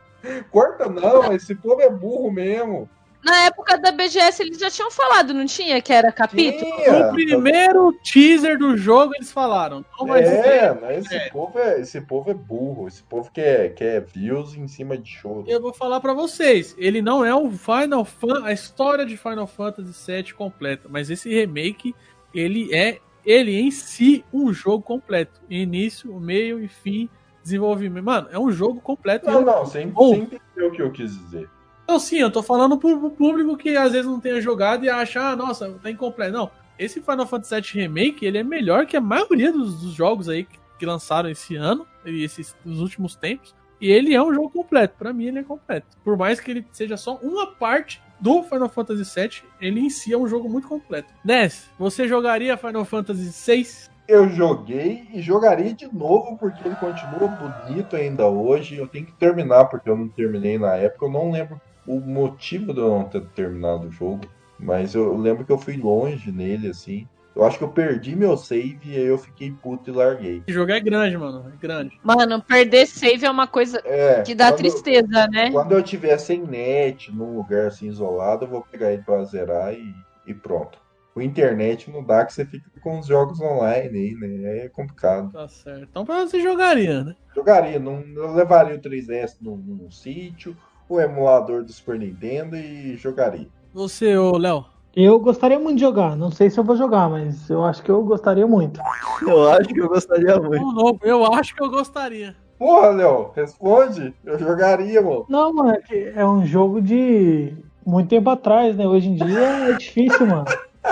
[0.50, 2.88] Corta não, esse povo é burro mesmo.
[3.24, 5.80] Na época da BGS eles já tinham falado, não tinha?
[5.80, 6.76] Que era capítulo?
[6.76, 7.06] Tinha.
[7.06, 9.84] No primeiro teaser do jogo, eles falaram.
[9.96, 10.44] Não vai ser.
[10.44, 11.30] É, mas esse, É.
[11.30, 12.88] Povo é, esse povo é burro.
[12.88, 15.44] Esse povo quer, quer views em cima de choro.
[15.46, 19.46] Eu vou falar pra vocês, ele não é o Final Fan, a história de Final
[19.46, 21.94] Fantasy VII completa, mas esse remake,
[22.34, 27.08] ele é ele em si um jogo completo, início, meio e fim,
[27.42, 28.04] desenvolvimento.
[28.04, 29.26] Mano, é um jogo completo.
[29.26, 31.48] Não, não, você, entendeu o que eu quis dizer.
[31.84, 35.20] Então, sim, eu tô falando pro público que às vezes não tenha jogado e acha,
[35.20, 36.32] ah, nossa, tá incompleto.
[36.32, 40.28] Não, esse Final Fantasy VII Remake, ele é melhor que a maioria dos, dos jogos
[40.28, 43.54] aí que, que lançaram esse ano, e esses, nos últimos tempos.
[43.80, 44.94] E ele é um jogo completo.
[44.96, 45.86] Pra mim, ele é completo.
[46.04, 50.12] Por mais que ele seja só uma parte do Final Fantasy VII, ele em si
[50.12, 51.12] é um jogo muito completo.
[51.24, 53.90] Ness, você jogaria Final Fantasy VI?
[54.06, 58.76] Eu joguei e jogaria de novo porque ele continua bonito ainda hoje.
[58.76, 61.06] Eu tenho que terminar porque eu não terminei na época.
[61.06, 64.20] Eu não lembro o motivo de eu não ter terminado o jogo,
[64.58, 67.08] mas eu lembro que eu fui longe nele assim.
[67.34, 70.42] Eu acho que eu perdi meu save e aí eu fiquei puto e larguei.
[70.46, 71.50] Esse jogo é grande, mano.
[71.52, 71.98] É grande.
[72.02, 75.50] Mano, perder save é uma coisa É, que dá tristeza, né?
[75.50, 79.72] Quando eu tiver sem net, num lugar assim isolado, eu vou pegar ele pra zerar
[79.72, 79.94] e,
[80.26, 80.78] e pronto.
[81.14, 84.64] O internet não dá que você fica com os jogos online aí, né?
[84.64, 85.30] É complicado.
[85.32, 85.86] Tá certo.
[85.90, 87.14] Então pra você jogaria, né?
[87.34, 90.56] Jogaria, não, eu levaria o 3DS num, num sítio,
[90.88, 93.48] o emulador do Super Nintendo e jogaria.
[93.72, 94.71] Você, ô Léo.
[94.94, 96.14] Eu gostaria muito de jogar.
[96.16, 98.80] Não sei se eu vou jogar, mas eu acho que eu gostaria muito.
[99.26, 100.98] Eu acho que eu gostaria muito.
[101.02, 102.36] Eu acho que eu gostaria.
[102.58, 104.14] Porra, Léo, responde.
[104.24, 105.24] Eu jogaria, mano.
[105.28, 107.54] Não, mano, é que é um jogo de
[107.86, 108.86] muito tempo atrás, né?
[108.86, 110.44] Hoje em dia é difícil, mano.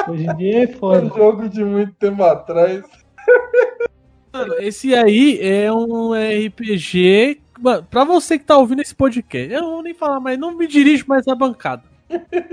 [0.09, 1.05] Hoje em dia é É foda.
[1.05, 2.83] um jogo de muito tempo atrás.
[4.33, 7.41] Mano, esse aí é um RPG.
[7.61, 10.57] Mano, pra você que tá ouvindo esse podcast, eu não vou nem falar mais, não
[10.57, 11.83] me dirijo mais à bancada.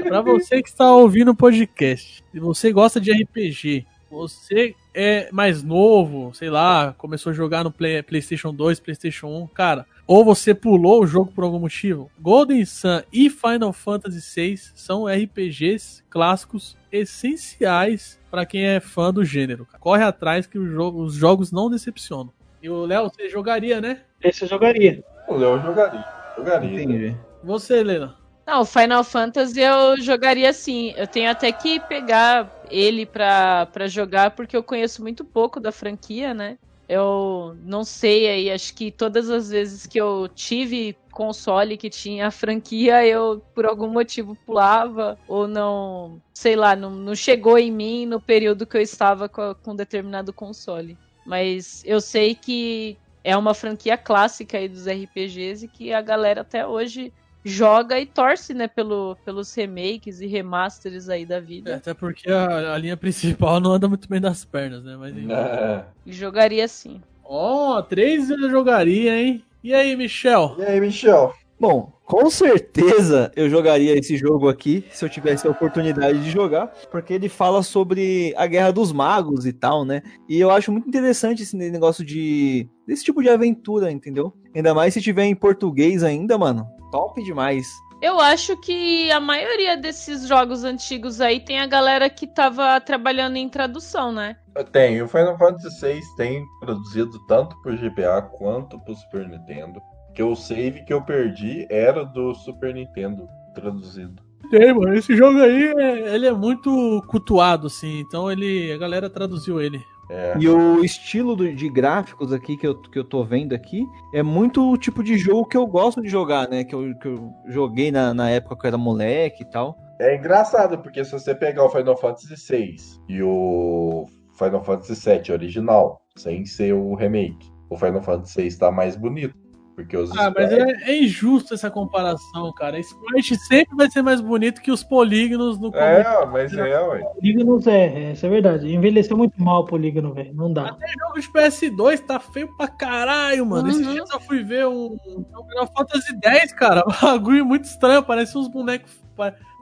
[0.03, 5.61] Pra você que está ouvindo o podcast, se você gosta de RPG, você é mais
[5.63, 10.53] novo, sei lá, começou a jogar no Play- PlayStation 2, PlayStation 1, cara, ou você
[10.53, 16.77] pulou o jogo por algum motivo, Golden Sun e Final Fantasy VI são RPGs clássicos
[16.91, 19.67] essenciais pra quem é fã do gênero.
[19.79, 22.31] Corre atrás que o jogo- os jogos não decepcionam.
[22.63, 24.01] E o Léo, você jogaria, né?
[24.23, 25.03] Esse eu jogaria.
[25.27, 26.03] O Léo jogaria.
[26.35, 26.69] Jogaria.
[26.83, 27.15] Entendi.
[27.43, 28.15] Você, Helena.
[28.47, 30.93] Não, Final Fantasy eu jogaria assim.
[30.95, 35.69] Eu tenho até que pegar ele pra, pra jogar, porque eu conheço muito pouco da
[35.69, 36.57] franquia, né?
[36.87, 42.27] Eu não sei aí, acho que todas as vezes que eu tive console que tinha
[42.27, 47.69] a franquia, eu por algum motivo pulava, ou não, sei lá, não, não chegou em
[47.69, 50.97] mim no período que eu estava com, com determinado console.
[51.25, 56.39] Mas eu sei que é uma franquia clássica aí dos RPGs e que a galera
[56.41, 57.11] até hoje
[57.47, 61.75] joga e torce, né, pelo, pelos remakes e remasters aí da É, vida.
[61.75, 64.95] até porque a, a linha principal não anda muito bem das pernas, né?
[64.97, 65.31] Mas enfim.
[65.31, 65.83] É.
[66.05, 67.01] E jogaria sim.
[67.23, 69.43] Ó, três eu jogaria, hein?
[69.63, 70.55] E aí, Michel?
[70.59, 71.33] E aí, Michel?
[71.59, 76.67] Bom, com certeza eu jogaria esse jogo aqui se eu tivesse a oportunidade de jogar,
[76.91, 80.03] porque ele fala sobre a guerra dos magos e tal, né?
[80.29, 84.31] E eu acho muito interessante esse negócio de desse tipo de aventura, entendeu?
[84.55, 86.67] Ainda mais se tiver em português ainda, mano.
[86.91, 87.67] Top demais.
[88.01, 93.37] Eu acho que a maioria desses jogos antigos aí tem a galera que tava trabalhando
[93.37, 94.35] em tradução, né?
[94.71, 99.81] Tem, o Final Fantasy VI tem produzido tanto pro GBA quanto pro Super Nintendo.
[100.13, 104.21] Que o save que eu perdi era do Super Nintendo traduzido.
[104.51, 104.93] Tem, mano.
[104.93, 107.99] Esse jogo aí, é- ele é muito cultuado, assim.
[107.99, 109.81] Então ele, a galera traduziu ele.
[110.09, 110.35] É.
[110.39, 114.71] E o estilo de gráficos aqui que eu, que eu tô vendo aqui é muito
[114.71, 116.63] o tipo de jogo que eu gosto de jogar, né?
[116.63, 119.77] Que eu, que eu joguei na, na época que eu era moleque e tal.
[119.99, 122.75] É engraçado, porque se você pegar o Final Fantasy VI
[123.09, 124.05] e o
[124.37, 129.35] Final Fantasy VII original, sem ser o remake, o Final Fantasy VI tá mais bonito.
[129.77, 132.79] Porque os Ah, mas sprites- é, é injusto essa comparação, cara.
[132.79, 136.09] Sprite sempre vai ser mais bonito que os polígonos no começo.
[136.09, 136.99] É, mas é, ué.
[137.13, 138.73] Polígonos é, essa é verdade.
[138.73, 140.33] Envelheceu muito mal o polígono, velho.
[140.33, 140.69] Não dá.
[140.69, 143.69] Até jogo de PS2 tá feio pra caralho, mano.
[143.71, 143.93] Uhum.
[143.93, 146.83] dias eu fui ver um, um Final Fantasy X, cara.
[146.89, 148.01] Um bagulho muito estranho.
[148.01, 148.91] Parece uns bonecos.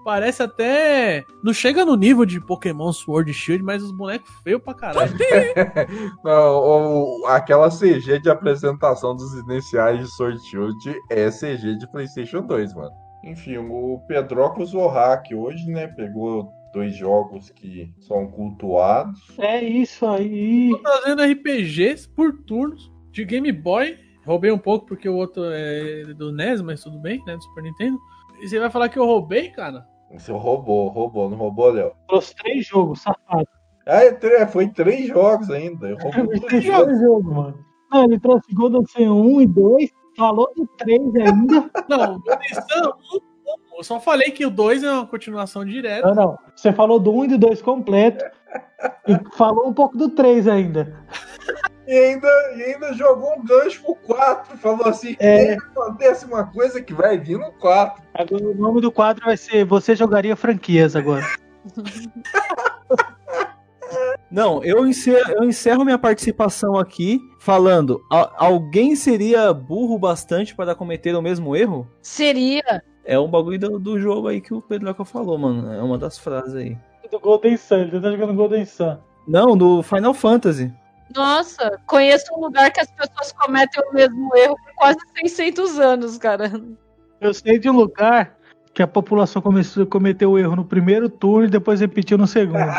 [0.06, 1.26] Pa- Parece até.
[1.43, 5.12] Não chega no nível de Pokémon Sword e Shield, mas os bonecos feios pra caralho.
[6.24, 6.58] Não,
[7.22, 12.74] o- aquela CG de apresentação dos iniciais de Sword Shield é CG de PlayStation 2,
[12.74, 12.91] mano.
[13.26, 15.88] Enfim, o Pedroco usou hack hoje, né?
[15.88, 19.20] Pegou dois jogos que são cultuados.
[19.39, 20.70] É isso aí.
[20.72, 23.97] Tô trazendo RPGs por turnos de Game Boy.
[24.26, 27.36] Roubei um pouco porque o outro é do NES, mas tudo bem, né?
[27.36, 27.97] Do Super Nintendo.
[28.41, 29.86] E você vai falar que eu roubei, cara?
[30.20, 31.91] Você roubou, roubou, não roubou, Léo?
[32.07, 33.47] Trouxe três jogos, safado.
[33.88, 35.88] Ah, é tre- foi três jogos ainda.
[35.89, 36.39] Eu roubou jogos.
[36.47, 37.59] três jogos, mano.
[37.91, 39.89] Não, ele trouxe Golden Sun 1 e 2.
[40.18, 41.70] Falou do 3 ainda.
[41.89, 45.63] Não, o Golden Sun, um, um, eu só falei que o 2 é uma continuação
[45.66, 46.07] direta.
[46.07, 46.38] Não, não.
[46.55, 48.24] Você falou do 1 e do 2 completo.
[49.07, 50.97] E falou um pouco do 3 ainda.
[51.88, 54.57] E ainda, e ainda jogou um gancho pro 4.
[54.57, 55.53] Falou assim: É.
[55.53, 58.03] "É, acontece uma coisa que vai vir no 4.
[58.13, 61.23] Agora o nome do quadro vai ser Você Jogaria Franquias agora.
[64.31, 70.75] Não, eu encerro, eu encerro minha participação aqui falando: a- alguém seria burro bastante para
[70.75, 71.88] cometer o mesmo erro?
[72.01, 72.83] Seria.
[73.05, 75.71] É um bagulho do, do jogo aí que o Pedroca falou, mano.
[75.71, 76.75] É uma das frases aí.
[77.11, 78.97] Do Golden Sun, ele tá jogando Golden Sun.
[79.27, 80.73] Não, do Final Fantasy.
[81.14, 86.18] Nossa, conheço um lugar que as pessoas cometem o mesmo erro por quase 600 anos,
[86.18, 86.51] cara.
[87.22, 88.36] Eu sei de um lugar
[88.74, 92.60] que a população começou, cometeu o erro no primeiro turno e depois repetiu no segundo.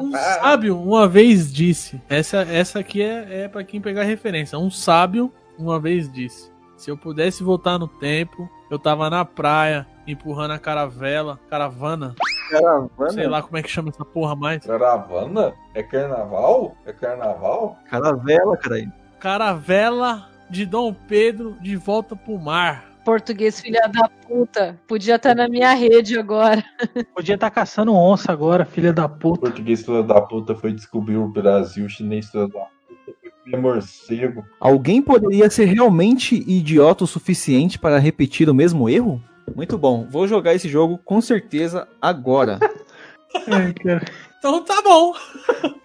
[0.00, 2.00] Um sábio uma vez disse.
[2.08, 4.58] Essa, essa aqui é, é para quem pegar referência.
[4.58, 9.86] Um sábio uma vez disse: Se eu pudesse voltar no tempo, eu tava na praia
[10.06, 12.14] empurrando a caravela, caravana,
[12.48, 13.12] Caravana?
[13.12, 14.64] sei lá como é que chama essa porra mais.
[14.64, 15.54] Caravana?
[15.74, 16.76] É carnaval?
[16.86, 17.78] É carnaval?
[17.88, 18.92] Caravela, caralho.
[19.20, 22.88] Caravela de Dom Pedro de volta pro mar.
[23.04, 24.78] Português, filha da puta.
[24.86, 26.62] Podia estar na minha rede agora.
[27.14, 29.40] Podia estar caçando onça agora, filha da puta.
[29.40, 33.56] português filho da puta foi descobrir o Brasil, o chinês filho da puta foi comer
[33.56, 34.44] morcego.
[34.60, 39.22] Alguém poderia ser realmente idiota o suficiente para repetir o mesmo erro?
[39.54, 40.06] Muito bom.
[40.08, 42.58] Vou jogar esse jogo com certeza agora.
[43.50, 44.04] Ai, cara.
[44.38, 45.14] Então tá bom.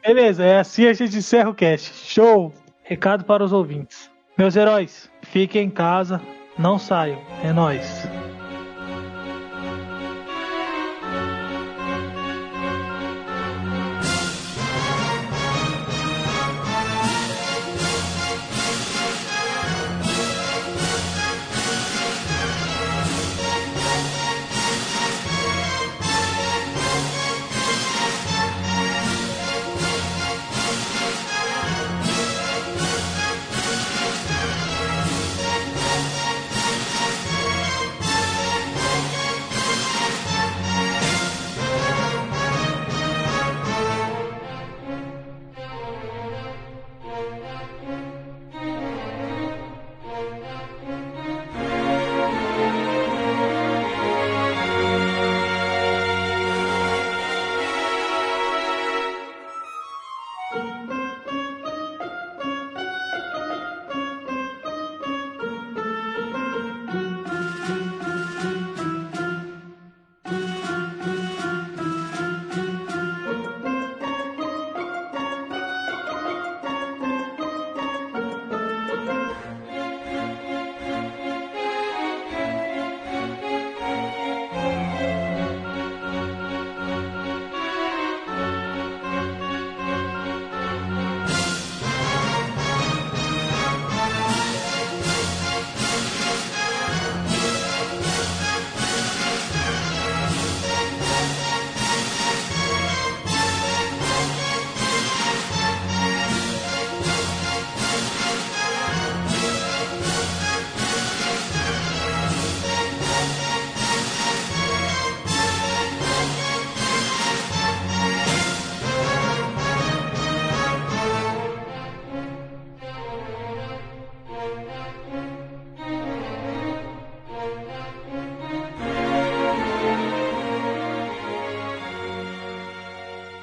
[0.06, 1.92] Beleza, é assim a gente encerra o cast.
[1.94, 2.54] Show!
[2.84, 4.12] Recado para os ouvintes.
[4.38, 6.22] Meus heróis, fiquem em casa,
[6.58, 7.22] não saiam.
[7.44, 8.08] É nóis.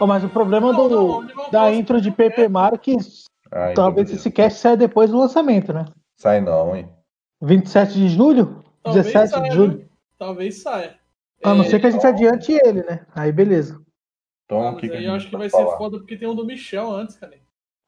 [0.01, 4.11] Ó, mas o problema Não, do, não, da intro de PP Marques, Ah, então talvez
[4.11, 5.85] esse cast saia depois do lançamento, né?
[6.17, 6.89] Sai não, hein?
[7.43, 8.63] 27 de julho?
[8.83, 9.77] Talvez 17 saia, de julho?
[9.79, 9.89] viu?
[10.19, 10.99] Talvez saia.
[11.43, 13.07] A não É, ser que a gente adiante ele, né?
[13.15, 13.81] Aí beleza.
[14.45, 15.77] Então, ah, o que, mas que aí a eu acho que vai vai ser falar?
[15.79, 17.35] foda porque tem um do Michel antes, cara.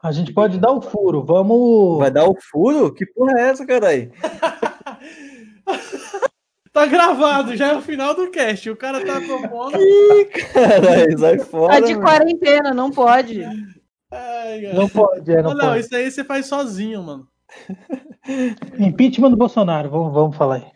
[0.03, 1.23] A gente pode dar o furo.
[1.25, 1.99] Vamos.
[1.99, 2.93] Vai dar o furo?
[2.93, 4.11] Que porra é essa, caralho?
[6.73, 8.71] Tá gravado, já é o final do cast.
[8.71, 9.77] O cara tá propondo.
[9.79, 11.75] Ih, caralho, sai fora.
[11.75, 12.07] Tá de mano.
[12.07, 13.45] quarentena, não pode.
[14.11, 14.73] Ai.
[14.75, 15.81] Não pode, é, não Não, não, pode.
[15.81, 17.29] isso aí você faz sozinho, mano.
[18.79, 20.72] Impeachment do Bolsonaro, vamos, vamos falar aí.